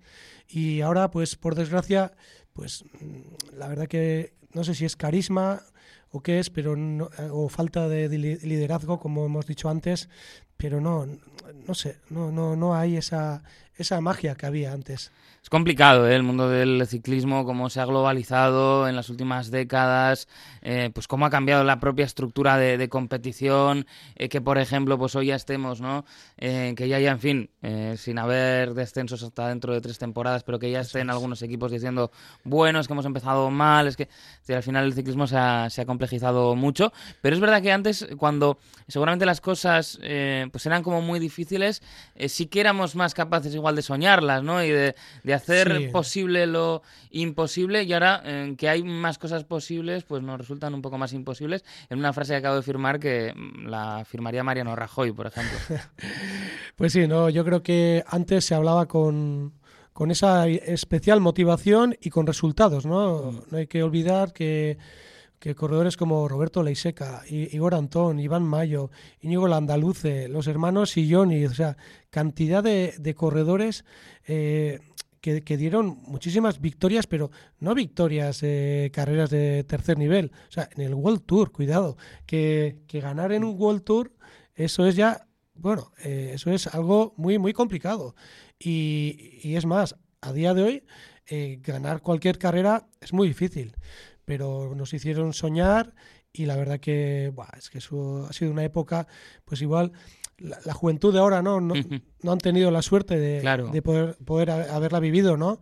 Y 0.48 0.80
ahora, 0.82 1.10
pues 1.10 1.34
por 1.36 1.54
desgracia, 1.54 2.12
pues 2.52 2.84
mm, 3.00 3.56
la 3.58 3.68
verdad 3.68 3.88
que 3.88 4.34
no 4.52 4.64
sé 4.64 4.74
si 4.74 4.84
es 4.84 4.96
carisma 4.96 5.62
o 6.10 6.22
qué 6.22 6.40
es, 6.40 6.50
pero 6.50 6.76
no- 6.76 7.08
o 7.32 7.48
falta 7.48 7.88
de 7.88 8.08
li- 8.18 8.36
liderazgo, 8.42 8.98
como 9.00 9.24
hemos 9.24 9.46
dicho 9.46 9.68
antes, 9.68 10.08
pero 10.60 10.80
no, 10.80 11.06
no 11.66 11.74
sé, 11.74 11.96
no, 12.10 12.30
no, 12.30 12.54
no 12.54 12.74
hay 12.74 12.96
esa, 12.96 13.42
esa 13.76 14.00
magia 14.00 14.34
que 14.34 14.46
había 14.46 14.72
antes. 14.72 15.12
Es 15.42 15.48
complicado 15.48 16.06
¿eh? 16.06 16.14
el 16.14 16.22
mundo 16.22 16.50
del 16.50 16.86
ciclismo, 16.86 17.46
cómo 17.46 17.70
se 17.70 17.80
ha 17.80 17.86
globalizado 17.86 18.86
en 18.88 18.94
las 18.94 19.08
últimas 19.08 19.50
décadas, 19.50 20.28
eh, 20.60 20.90
pues 20.92 21.08
cómo 21.08 21.24
ha 21.24 21.30
cambiado 21.30 21.64
la 21.64 21.80
propia 21.80 22.04
estructura 22.04 22.58
de, 22.58 22.76
de 22.76 22.88
competición, 22.90 23.86
eh, 24.16 24.28
que 24.28 24.42
por 24.42 24.58
ejemplo, 24.58 24.98
pues 24.98 25.14
hoy 25.14 25.28
ya 25.28 25.36
estemos, 25.36 25.80
¿no? 25.80 26.04
Eh, 26.36 26.74
que 26.76 26.88
ya 26.88 26.96
haya, 26.96 27.10
en 27.10 27.20
fin, 27.20 27.50
sin 27.96 28.18
haber 28.18 28.74
descensos 28.74 29.22
hasta 29.22 29.48
dentro 29.48 29.72
de 29.72 29.80
tres 29.80 29.98
temporadas, 29.98 30.42
pero 30.42 30.58
que 30.58 30.70
ya 30.70 30.80
estén 30.80 31.08
algunos 31.08 31.40
equipos 31.40 31.72
diciendo, 31.72 32.10
bueno, 32.44 32.80
es 32.80 32.86
que 32.86 32.92
hemos 32.92 33.06
empezado 33.06 33.50
mal, 33.50 33.86
es 33.86 33.96
que 33.96 34.04
es 34.04 34.40
decir, 34.40 34.56
al 34.56 34.62
final 34.62 34.84
el 34.84 34.92
ciclismo 34.92 35.26
se 35.26 35.38
ha, 35.38 35.70
se 35.70 35.80
ha 35.80 35.86
complejizado 35.86 36.54
mucho, 36.54 36.92
pero 37.22 37.34
es 37.34 37.40
verdad 37.40 37.62
que 37.62 37.72
antes, 37.72 38.06
cuando 38.18 38.58
seguramente 38.88 39.24
las 39.24 39.40
cosas 39.40 39.98
pues 40.52 40.66
eran 40.66 40.82
como 40.82 41.00
muy 41.00 41.18
difíciles, 41.18 41.82
sí 42.28 42.46
que 42.46 42.60
éramos 42.60 42.94
más 42.94 43.14
capaces 43.14 43.54
igual 43.60 43.76
de 43.76 43.82
soñarlas, 43.82 44.42
¿no? 44.42 44.62
Y 44.64 44.70
de, 44.70 44.94
de 45.22 45.34
hacer 45.34 45.76
Sí. 45.78 45.86
posible 45.92 46.46
lo 46.46 46.82
imposible 47.12 47.82
y 47.84 47.92
ahora 47.92 48.22
eh, 48.24 48.54
que 48.58 48.68
hay 48.68 48.82
más 48.82 49.18
cosas 49.18 49.44
posibles, 49.44 50.04
pues 50.04 50.22
nos 50.22 50.38
resultan 50.38 50.74
un 50.74 50.82
poco 50.82 50.98
más 50.98 51.12
imposibles. 51.12 51.64
En 51.88 51.98
una 51.98 52.12
frase 52.12 52.32
que 52.32 52.36
acabo 52.38 52.56
de 52.56 52.62
firmar 52.62 52.98
que 52.98 53.32
mm, 53.34 53.66
la 53.68 54.04
firmaría 54.04 54.42
Mariano 54.42 54.74
Rajoy, 54.74 55.12
por 55.12 55.26
ejemplo. 55.28 55.58
Pues 56.76 56.92
sí, 56.94 57.06
no, 57.06 57.28
yo 57.28 57.44
creo 57.44 57.62
que 57.62 58.02
antes 58.06 58.44
se 58.44 58.54
hablaba 58.54 58.86
con, 58.86 59.52
con 59.92 60.10
esa 60.10 60.48
especial 60.48 61.20
motivación 61.20 61.94
y 62.00 62.08
con 62.08 62.26
resultados, 62.26 62.86
¿no? 62.86 63.32
No 63.50 63.58
hay 63.58 63.66
que 63.66 63.82
olvidar 63.82 64.32
que, 64.32 64.78
que 65.40 65.56
corredores 65.56 65.96
como 65.96 66.28
Roberto 66.28 66.62
Leiseca, 66.62 67.22
Igor 67.28 67.74
Antón, 67.74 68.20
Iván 68.20 68.44
Mayo, 68.44 68.90
Íñigo 69.20 69.48
Landaluce, 69.48 70.28
los 70.28 70.46
hermanos 70.46 70.90
Silloni, 70.90 71.46
o 71.46 71.54
sea, 71.54 71.76
cantidad 72.10 72.62
de, 72.62 72.94
de 72.98 73.14
corredores 73.14 73.84
eh, 74.28 74.80
que, 75.20 75.42
que 75.42 75.56
dieron 75.56 76.02
muchísimas 76.06 76.60
victorias, 76.60 77.06
pero 77.06 77.30
no 77.58 77.74
victorias, 77.74 78.40
eh, 78.42 78.90
carreras 78.92 79.30
de 79.30 79.64
tercer 79.64 79.98
nivel, 79.98 80.30
o 80.48 80.52
sea, 80.52 80.68
en 80.76 80.82
el 80.82 80.94
World 80.94 81.22
Tour, 81.24 81.50
cuidado, 81.50 81.96
que, 82.26 82.82
que 82.86 83.00
ganar 83.00 83.32
en 83.32 83.42
un 83.42 83.58
World 83.58 83.82
Tour, 83.82 84.12
eso 84.54 84.86
es 84.86 84.94
ya 84.94 85.26
bueno, 85.54 85.92
eh, 86.02 86.32
eso 86.34 86.50
es 86.50 86.66
algo 86.68 87.12
muy, 87.18 87.38
muy 87.38 87.52
complicado. 87.52 88.14
Y, 88.58 89.40
y 89.42 89.56
es 89.56 89.66
más, 89.66 89.94
a 90.22 90.32
día 90.32 90.54
de 90.54 90.62
hoy, 90.62 90.84
eh, 91.26 91.60
ganar 91.62 92.00
cualquier 92.00 92.38
carrera 92.38 92.88
es 93.00 93.12
muy 93.12 93.28
difícil. 93.28 93.76
Pero 94.30 94.76
nos 94.76 94.94
hicieron 94.94 95.32
soñar 95.32 95.92
y 96.32 96.46
la 96.46 96.54
verdad 96.54 96.78
que 96.78 97.32
buah, 97.34 97.48
es 97.58 97.68
que 97.68 97.78
eso 97.78 98.28
ha 98.30 98.32
sido 98.32 98.52
una 98.52 98.62
época, 98.62 99.08
pues 99.44 99.60
igual, 99.60 99.90
la, 100.38 100.56
la 100.64 100.72
juventud 100.72 101.12
de 101.12 101.18
ahora 101.18 101.42
no, 101.42 101.60
no, 101.60 101.74
no 102.22 102.30
han 102.32 102.38
tenido 102.38 102.70
la 102.70 102.80
suerte 102.80 103.18
de, 103.18 103.40
Claro. 103.40 103.70
de 103.70 103.82
poder, 103.82 104.16
poder 104.24 104.52
ha- 104.52 104.76
haberla 104.76 105.00
vivido, 105.00 105.36
¿no? 105.36 105.60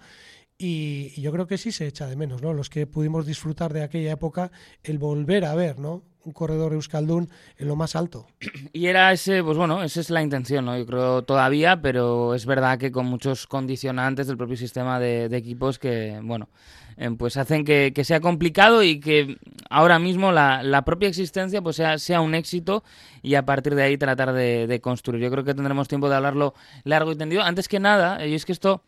Y, 0.58 1.12
y 1.16 1.22
yo 1.22 1.32
creo 1.32 1.46
que 1.46 1.56
sí 1.56 1.72
se 1.72 1.86
echa 1.86 2.06
de 2.08 2.16
menos, 2.16 2.42
¿no? 2.42 2.52
Los 2.52 2.68
que 2.68 2.86
pudimos 2.86 3.24
disfrutar 3.24 3.72
de 3.72 3.82
aquella 3.82 4.12
época, 4.12 4.50
el 4.82 4.98
volver 4.98 5.46
a 5.46 5.54
ver, 5.54 5.78
¿no? 5.78 6.02
Un 6.28 6.34
corredor 6.34 6.74
Euskaldun 6.74 7.30
en 7.56 7.68
lo 7.68 7.74
más 7.74 7.96
alto. 7.96 8.26
Y 8.74 8.86
era 8.86 9.10
ese, 9.12 9.42
pues 9.42 9.56
bueno, 9.56 9.82
esa 9.82 9.98
es 9.98 10.10
la 10.10 10.22
intención, 10.22 10.66
¿no? 10.66 10.76
Yo 10.76 10.84
creo 10.84 11.22
todavía, 11.22 11.80
pero 11.80 12.34
es 12.34 12.44
verdad 12.44 12.78
que 12.78 12.92
con 12.92 13.06
muchos 13.06 13.46
condicionantes 13.46 14.26
del 14.26 14.36
propio 14.36 14.58
sistema 14.58 15.00
de, 15.00 15.24
equipos 15.34 15.78
que, 15.78 16.20
bueno, 16.22 16.50
eh, 16.98 17.10
pues 17.18 17.38
hacen 17.38 17.64
que, 17.64 17.92
sea 18.04 18.20
complicado 18.20 18.82
y 18.82 19.00
que 19.00 19.38
ahora 19.70 19.98
mismo 19.98 20.30
la, 20.30 20.82
propia 20.84 21.08
existencia 21.08 21.62
pues 21.62 21.76
sea, 21.76 21.96
sea 21.96 22.20
un 22.20 22.34
éxito 22.34 22.84
y 23.22 23.34
a 23.34 23.46
partir 23.46 23.74
de 23.74 23.84
ahí 23.84 23.96
tratar 23.96 24.34
de, 24.34 24.66
de 24.66 24.80
construir. 24.82 25.22
Yo 25.22 25.30
creo 25.30 25.44
que 25.44 25.54
tendremos 25.54 25.88
tiempo 25.88 26.10
de 26.10 26.16
hablarlo 26.16 26.52
largo 26.84 27.10
y 27.12 27.16
tendido. 27.16 27.42
Antes 27.42 27.68
que 27.68 27.80
nada, 27.80 28.22
eh, 28.22 28.28
y 28.28 28.34
es 28.34 28.44
que 28.44 28.52
esto 28.52 28.82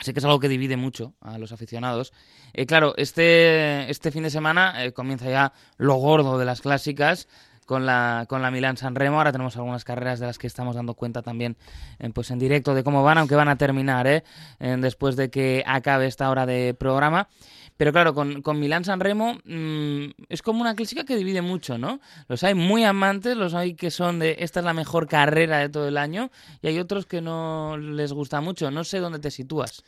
Sé 0.00 0.12
que 0.12 0.20
es 0.20 0.24
algo 0.24 0.40
que 0.40 0.48
divide 0.48 0.76
mucho 0.76 1.14
a 1.20 1.38
los 1.38 1.52
aficionados. 1.52 2.12
Eh, 2.54 2.66
claro, 2.66 2.94
este, 2.96 3.90
este 3.90 4.10
fin 4.10 4.22
de 4.22 4.30
semana 4.30 4.84
eh, 4.84 4.92
comienza 4.92 5.28
ya 5.28 5.52
lo 5.76 5.94
gordo 5.96 6.38
de 6.38 6.44
las 6.44 6.60
clásicas 6.60 7.28
con 7.72 7.86
la, 7.86 8.26
con 8.28 8.42
la 8.42 8.50
Milán 8.50 8.76
San 8.76 8.94
Remo. 8.94 9.16
Ahora 9.16 9.32
tenemos 9.32 9.56
algunas 9.56 9.82
carreras 9.82 10.20
de 10.20 10.26
las 10.26 10.36
que 10.36 10.46
estamos 10.46 10.76
dando 10.76 10.92
cuenta 10.92 11.22
también 11.22 11.56
eh, 12.00 12.10
pues 12.12 12.30
en 12.30 12.38
directo 12.38 12.74
de 12.74 12.84
cómo 12.84 13.02
van, 13.02 13.16
aunque 13.16 13.34
van 13.34 13.48
a 13.48 13.56
terminar 13.56 14.06
¿eh? 14.06 14.24
Eh, 14.60 14.76
después 14.78 15.16
de 15.16 15.30
que 15.30 15.64
acabe 15.66 16.06
esta 16.06 16.28
hora 16.28 16.44
de 16.44 16.74
programa. 16.78 17.30
Pero 17.78 17.90
claro, 17.90 18.12
con, 18.12 18.42
con 18.42 18.60
Milán 18.60 18.84
San 18.84 19.00
Remo 19.00 19.38
mm, 19.46 20.24
es 20.28 20.42
como 20.42 20.60
una 20.60 20.74
clásica 20.74 21.04
que 21.04 21.16
divide 21.16 21.40
mucho, 21.40 21.78
¿no? 21.78 21.98
Los 22.28 22.44
hay 22.44 22.52
muy 22.52 22.84
amantes, 22.84 23.38
los 23.38 23.54
hay 23.54 23.72
que 23.72 23.90
son 23.90 24.18
de 24.18 24.36
esta 24.40 24.60
es 24.60 24.66
la 24.66 24.74
mejor 24.74 25.08
carrera 25.08 25.56
de 25.56 25.70
todo 25.70 25.88
el 25.88 25.96
año 25.96 26.30
y 26.60 26.66
hay 26.66 26.78
otros 26.78 27.06
que 27.06 27.22
no 27.22 27.78
les 27.78 28.12
gusta 28.12 28.42
mucho. 28.42 28.70
No 28.70 28.84
sé 28.84 28.98
dónde 28.98 29.18
te 29.18 29.30
sitúas. 29.30 29.82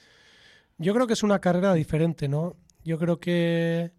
Yo 0.79 0.95
creo 0.95 1.07
que 1.07 1.13
es 1.13 1.23
una 1.23 1.39
carrera 1.39 1.75
diferente, 1.75 2.29
¿no? 2.29 2.57
Yo 2.83 2.99
creo 2.99 3.21
que 3.21 3.93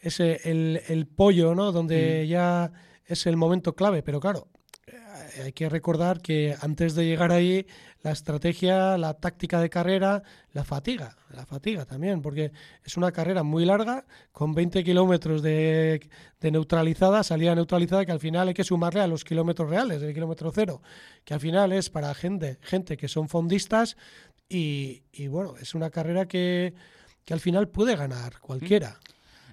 es 0.00 0.18
eh, 0.18 0.40
el, 0.42 0.82
el 0.88 1.06
pollo, 1.06 1.54
¿no? 1.54 1.70
Donde 1.70 2.26
ya 2.26 2.72
es 3.10 3.26
el 3.26 3.36
momento 3.36 3.74
clave, 3.74 4.02
pero 4.02 4.20
claro, 4.20 4.48
eh, 4.86 5.42
hay 5.44 5.52
que 5.52 5.68
recordar 5.68 6.20
que 6.20 6.56
antes 6.60 6.94
de 6.94 7.04
llegar 7.04 7.32
ahí, 7.32 7.66
la 8.02 8.12
estrategia, 8.12 8.96
la 8.96 9.14
táctica 9.14 9.60
de 9.60 9.68
carrera, 9.68 10.22
la 10.52 10.64
fatiga, 10.64 11.16
la 11.30 11.44
fatiga 11.44 11.84
también, 11.84 12.22
porque 12.22 12.52
es 12.84 12.96
una 12.96 13.12
carrera 13.12 13.42
muy 13.42 13.64
larga, 13.64 14.06
con 14.32 14.54
20 14.54 14.84
kilómetros 14.84 15.42
de, 15.42 16.08
de 16.40 16.50
neutralizada, 16.50 17.22
salida 17.24 17.54
neutralizada, 17.54 18.06
que 18.06 18.12
al 18.12 18.20
final 18.20 18.48
hay 18.48 18.54
que 18.54 18.64
sumarle 18.64 19.00
a 19.00 19.06
los 19.06 19.24
kilómetros 19.24 19.68
reales, 19.68 20.00
el 20.02 20.14
kilómetro 20.14 20.52
cero, 20.54 20.82
que 21.24 21.34
al 21.34 21.40
final 21.40 21.72
es 21.72 21.90
para 21.90 22.14
gente, 22.14 22.58
gente 22.62 22.96
que 22.96 23.08
son 23.08 23.28
fondistas 23.28 23.96
y, 24.48 25.02
y 25.12 25.28
bueno, 25.28 25.54
es 25.60 25.74
una 25.74 25.90
carrera 25.90 26.26
que, 26.26 26.74
que 27.24 27.34
al 27.34 27.40
final 27.40 27.68
puede 27.68 27.96
ganar 27.96 28.40
cualquiera. 28.40 28.98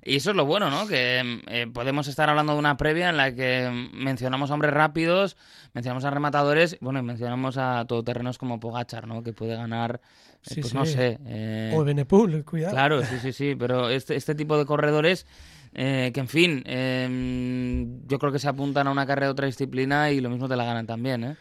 Y 0.04 0.18
eso 0.18 0.30
es 0.30 0.36
lo 0.36 0.46
bueno, 0.46 0.70
¿no? 0.70 0.88
Que 0.88 1.42
eh, 1.48 1.68
podemos 1.74 2.08
estar 2.08 2.30
hablando 2.30 2.54
de 2.54 2.60
una 2.60 2.78
previa 2.78 3.10
en 3.10 3.18
la 3.18 3.34
que 3.34 3.90
mencionamos 3.94 4.50
a 4.52 4.54
hombres 4.54 4.74
rápidos, 4.74 5.36
mencionamos 5.74 6.06
a 6.06 6.10
rematadores, 6.12 6.78
bueno, 6.82 7.00
y 7.00 7.04
mencionamos 7.04 7.58
a 7.58 7.86
todoterrenos 7.88 8.38
como 8.38 8.60
Pogachar, 8.60 9.08
¿no? 9.08 9.24
Que 9.24 9.34
puede 9.34 9.56
ganar, 9.56 10.00
eh, 10.04 10.38
Sí, 10.42 10.62
pues 10.62 10.72
sí. 10.72 10.78
no 10.78 10.86
sé. 10.86 11.20
eh, 11.26 11.74
O 11.76 11.84
Benepul, 11.84 12.46
cuidado. 12.46 12.74
Claro, 12.74 13.04
sí, 13.04 13.16
sí, 13.22 13.34
sí, 13.34 13.56
pero 13.58 13.90
este, 13.90 14.16
este 14.16 14.34
tipo 14.36 14.58
de 14.58 14.66
corredores 14.66 15.26
eh, 15.74 16.12
que, 16.14 16.20
en 16.22 16.28
fin, 16.30 16.64
eh, 16.66 17.86
yo 18.08 18.20
creo 18.20 18.32
que 18.32 18.40
se 18.40 18.48
apuntan 18.48 18.88
a 18.88 18.92
una 18.92 19.06
carrera 19.06 19.28
de 19.28 19.32
otra 19.32 19.46
disciplina 19.48 20.12
y 20.12 20.22
lo 20.22 20.30
mismo 20.30 20.48
te 20.48 20.56
la 20.56 20.64
ganan 20.66 20.88
también, 20.88 21.24
¿eh? 21.24 21.36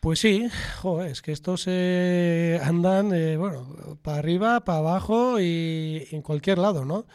Pues 0.00 0.18
sí, 0.18 0.48
joder, 0.80 1.12
es 1.12 1.22
que 1.22 1.30
estos 1.30 1.64
eh, 1.68 2.60
andan, 2.64 3.12
eh, 3.14 3.36
bueno, 3.36 3.98
para 4.02 4.18
arriba, 4.18 4.60
para 4.64 4.78
abajo 4.78 5.38
y 5.38 6.08
en 6.10 6.22
cualquier 6.22 6.58
lado, 6.58 6.84
¿no? 6.84 7.06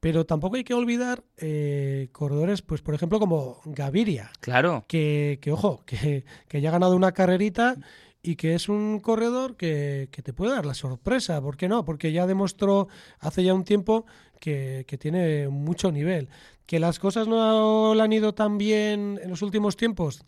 Pero 0.00 0.24
tampoco 0.24 0.56
hay 0.56 0.64
que 0.64 0.72
olvidar 0.74 1.22
eh, 1.36 2.08
corredores, 2.12 2.62
pues 2.62 2.80
por 2.80 2.94
ejemplo 2.94 3.18
como 3.20 3.60
Gaviria, 3.66 4.30
Claro. 4.40 4.84
que, 4.88 5.38
que 5.42 5.52
ojo, 5.52 5.82
que, 5.86 6.24
que 6.48 6.60
ya 6.60 6.70
ha 6.70 6.72
ganado 6.72 6.96
una 6.96 7.12
carrerita 7.12 7.76
y 8.22 8.36
que 8.36 8.54
es 8.54 8.68
un 8.68 9.00
corredor 9.00 9.56
que, 9.56 10.08
que 10.10 10.22
te 10.22 10.32
puede 10.32 10.52
dar 10.54 10.64
la 10.66 10.74
sorpresa, 10.74 11.40
¿por 11.40 11.56
qué 11.56 11.68
no? 11.68 11.84
Porque 11.84 12.12
ya 12.12 12.26
demostró 12.26 12.88
hace 13.18 13.44
ya 13.44 13.54
un 13.54 13.64
tiempo 13.64 14.04
que, 14.38 14.84
que 14.86 14.98
tiene 14.98 15.48
mucho 15.48 15.92
nivel. 15.92 16.28
Que 16.66 16.78
las 16.80 16.98
cosas 16.98 17.26
no 17.28 17.94
le 17.94 18.02
han 18.02 18.12
ido 18.12 18.32
tan 18.34 18.56
bien 18.56 19.18
en 19.22 19.28
los 19.30 19.42
últimos 19.42 19.76
tiempos, 19.76 20.22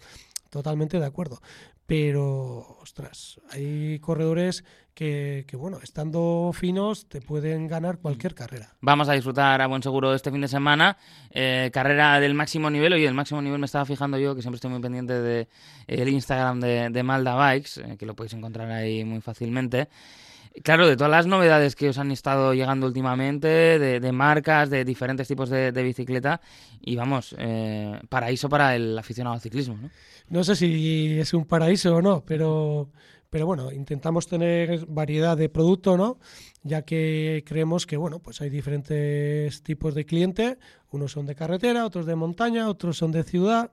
totalmente 0.52 1.00
de 1.00 1.06
acuerdo. 1.06 1.40
Pero, 1.86 2.78
ostras, 2.80 3.40
hay 3.50 3.98
corredores 3.98 4.64
que, 4.94 5.44
que, 5.48 5.56
bueno, 5.56 5.78
estando 5.82 6.52
finos, 6.54 7.08
te 7.08 7.20
pueden 7.20 7.66
ganar 7.66 7.98
cualquier 7.98 8.34
carrera. 8.34 8.76
Vamos 8.80 9.08
a 9.08 9.14
disfrutar 9.14 9.60
a 9.60 9.66
buen 9.66 9.82
seguro 9.82 10.14
este 10.14 10.30
fin 10.30 10.42
de 10.42 10.48
semana. 10.48 10.96
Eh, 11.30 11.70
carrera 11.72 12.20
del 12.20 12.34
máximo 12.34 12.70
nivel. 12.70 12.92
Oye, 12.92 13.06
el 13.06 13.14
máximo 13.14 13.40
nivel 13.42 13.58
me 13.58 13.66
estaba 13.66 13.86
fijando 13.86 14.18
yo, 14.18 14.34
que 14.34 14.42
siempre 14.42 14.56
estoy 14.56 14.70
muy 14.70 14.80
pendiente 14.80 15.14
del 15.20 15.48
el 15.86 16.08
Instagram 16.08 16.60
de, 16.60 16.90
de 16.90 17.02
Malda 17.02 17.34
Bikes, 17.34 17.80
eh, 17.80 17.96
que 17.96 18.06
lo 18.06 18.14
podéis 18.14 18.34
encontrar 18.34 18.70
ahí 18.70 19.04
muy 19.04 19.20
fácilmente. 19.22 19.88
Claro, 20.62 20.86
de 20.86 20.96
todas 20.96 21.10
las 21.10 21.26
novedades 21.26 21.74
que 21.74 21.88
os 21.88 21.98
han 21.98 22.10
estado 22.10 22.52
llegando 22.52 22.86
últimamente, 22.86 23.48
de, 23.48 24.00
de 24.00 24.12
marcas, 24.12 24.68
de 24.68 24.84
diferentes 24.84 25.26
tipos 25.26 25.48
de, 25.48 25.70
bicicleta, 25.82 26.40
y 26.80 26.94
vamos, 26.94 27.34
eh, 27.38 27.98
paraíso 28.08 28.48
para 28.48 28.76
el 28.76 28.98
aficionado 28.98 29.34
al 29.34 29.40
ciclismo, 29.40 29.78
¿no? 29.80 29.90
No 30.28 30.44
sé 30.44 30.54
si 30.54 31.18
es 31.18 31.32
un 31.32 31.46
paraíso 31.46 31.96
o 31.96 32.02
no, 32.02 32.22
pero, 32.24 32.90
pero 33.30 33.46
bueno, 33.46 33.72
intentamos 33.72 34.26
tener 34.26 34.84
variedad 34.86 35.36
de 35.36 35.48
producto, 35.48 35.96
¿no? 35.96 36.18
Ya 36.62 36.82
que 36.82 37.44
creemos 37.46 37.86
que, 37.86 37.96
bueno, 37.96 38.18
pues 38.18 38.40
hay 38.42 38.50
diferentes 38.50 39.62
tipos 39.62 39.94
de 39.94 40.04
cliente, 40.04 40.58
unos 40.90 41.12
son 41.12 41.24
de 41.26 41.34
carretera, 41.34 41.86
otros 41.86 42.04
de 42.04 42.14
montaña, 42.14 42.68
otros 42.68 42.98
son 42.98 43.10
de 43.10 43.24
ciudad 43.24 43.70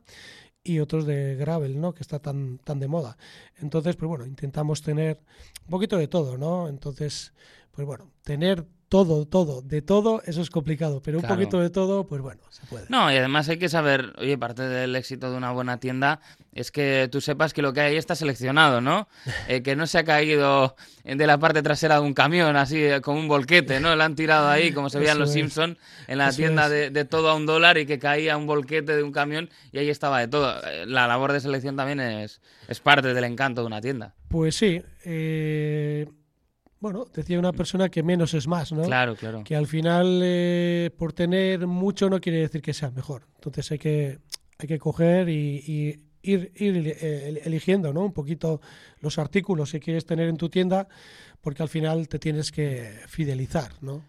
y 0.69 0.79
otros 0.79 1.05
de 1.05 1.36
gravel, 1.36 1.82
¿no? 1.82 1.93
Que 1.93 2.03
está 2.03 2.19
tan, 2.19 2.60
tan 2.60 2.79
de 2.79 2.88
moda. 2.88 3.17
Entonces, 3.58 3.95
pues 3.95 4.08
bueno, 4.08 4.25
intentamos 4.25 4.82
tener 4.82 5.19
un 5.65 5.69
poquito 5.71 5.97
de 5.97 6.08
todo, 6.08 6.38
¿no? 6.38 6.67
Entonces, 6.67 7.34
pues 7.71 7.88
bueno, 7.88 8.12
tener 8.23 8.65
todo, 8.89 9.25
todo, 9.28 9.62
de 9.62 9.84
todo, 9.84 10.21
eso 10.25 10.41
es 10.41 10.49
complicado, 10.49 11.02
pero 11.04 11.19
un 11.19 11.25
poquito 11.25 11.60
de 11.60 11.69
todo, 11.69 12.08
pues 12.08 12.21
bueno, 12.21 12.41
se 12.49 12.65
puede. 12.65 12.86
No, 12.89 13.12
y 13.12 13.17
además 13.17 13.47
hay 13.47 13.60
que 13.60 13.69
saber, 13.69 14.13
oye, 14.17 14.36
parte 14.38 14.63
del 14.63 14.95
éxito 14.95 15.30
de 15.30 15.38
una 15.38 15.52
buena 15.52 15.80
tienda 15.80 16.19
es 16.52 16.71
que 16.71 17.08
tú 17.12 17.21
sepas 17.21 17.54
que 17.54 17.62
lo 17.62 17.71
que 17.71 17.82
hay 17.82 17.91
ahí 17.91 17.97
está 17.97 18.15
seleccionado, 18.15 18.82
¿no? 18.82 19.08
Eh, 19.47 19.63
que 19.63 19.75
no 19.75 19.88
se 19.88 19.97
ha 19.97 20.04
caído 20.04 20.75
de 21.04 21.28
la 21.28 21.38
parte 21.38 21.62
trasera 21.63 21.95
de 21.95 22.02
un 22.02 22.13
camión, 22.13 22.56
así 22.56 22.84
eh, 22.84 23.02
como 23.02 23.19
un 23.19 23.28
volquete, 23.28 23.80
¿no? 23.80 23.95
Lo 23.95 24.04
han 24.04 24.15
tirado 24.15 24.47
ahí, 24.47 24.71
como 24.71 24.89
se 24.89 24.99
veía 24.99 25.12
en 25.12 25.17
Eso 25.17 25.25
Los. 25.25 25.34
Simpson 25.34 25.78
en 26.08 26.17
la 26.17 26.30
Eso 26.30 26.38
tienda 26.38 26.67
de, 26.69 26.89
de 26.89 27.06
todo 27.06 27.30
a 27.30 27.36
un 27.36 27.45
dólar 27.45 27.78
y 27.78 27.86
que 27.86 27.99
caía 27.99 28.38
un 28.38 28.47
volquete 28.47 28.95
de 28.95 29.04
un 29.04 29.12
camión 29.12 29.49
y 29.71 29.80
ahí 29.80 29.89
estaba 29.89 30.19
de 30.19 30.28
todo. 30.28 30.56
Eh, 30.67 30.86
La 30.88 31.08
labor 31.08 31.32
de 31.32 31.39
selección 31.39 31.75
también 31.75 31.99
es, 31.99 32.41
es 32.67 32.80
parte 32.80 33.13
del 33.13 33.23
encanto 33.23 33.62
de 33.62 33.67
una 33.67 33.82
tienda. 33.82 34.13
Pues 34.28 34.56
sí, 34.56 34.82
eh, 35.06 36.08
bueno, 36.80 37.06
decía 37.13 37.38
una 37.38 37.52
persona 37.52 37.89
que 37.89 38.04
menos 38.04 38.34
es 38.34 38.48
más, 38.48 38.72
¿no? 38.72 38.84
Claro, 38.84 39.15
claro. 39.15 39.44
Que 39.44 39.56
al 39.56 39.68
final, 39.68 40.22
eh, 40.24 40.92
por 40.98 41.13
tener 41.13 41.68
mucho 41.68 42.10
no 42.10 42.22
quiere 42.22 42.39
decir 42.39 42.62
que 42.62 42.74
sea 42.74 42.89
mejor. 42.92 43.28
Entonces 43.36 43.72
hay 43.72 43.80
que, 43.80 44.20
hay 44.58 44.68
que 44.68 44.80
coger 44.80 45.30
y, 45.30 45.63
y 45.68 46.00
ir, 46.22 46.52
ir 46.56 46.96
eh, 47.02 47.42
eligiendo, 47.44 47.94
¿no? 47.94 48.02
Un 48.06 48.13
poquito 48.13 48.62
los 49.02 49.18
artículos 49.18 49.72
que 49.72 49.80
quieres 49.80 50.06
tener 50.06 50.30
en 50.30 50.38
tu 50.38 50.50
tienda, 50.50 50.88
porque 51.42 51.63
al 51.63 51.70
final 51.70 52.08
te 52.08 52.20
tienes 52.20 52.52
que 52.52 53.00
fidelizar, 53.08 53.72
¿no? 53.82 54.04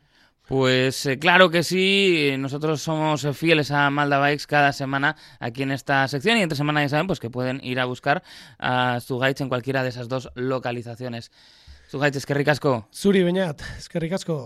Pues 0.47 1.07
eh, 1.07 1.19
claro 1.19 1.49
que 1.49 1.63
sí, 1.63 2.35
nosotros 2.37 2.83
somos 2.83 3.25
fieles 3.35 3.71
a 3.71 3.89
Malda 3.89 4.19
Bikes 4.19 4.47
cada 4.49 4.73
semana 4.73 5.15
aquí 5.39 5.63
en 5.63 5.71
esta 5.71 6.09
sección 6.09 6.39
y 6.39 6.43
entre 6.43 6.57
semana 6.57 6.83
ya 6.83 6.89
saben 6.89 7.07
pues 7.07 7.21
que 7.21 7.31
pueden 7.31 7.61
ir 7.63 7.79
a 7.79 7.85
buscar 7.85 8.25
a 8.59 8.99
Zugaitz 9.01 9.41
en 9.41 9.49
cualquiera 9.49 9.85
de 9.85 9.91
esas 9.91 10.09
dos 10.09 10.29
localizaciones. 10.35 11.31
Zugaitz, 11.91 12.21
eskerrik 12.21 12.47
asko. 12.53 12.77
Zuri, 12.95 13.25
bineat, 13.27 13.65
eskerrik 13.81 14.13
asko. 14.15 14.37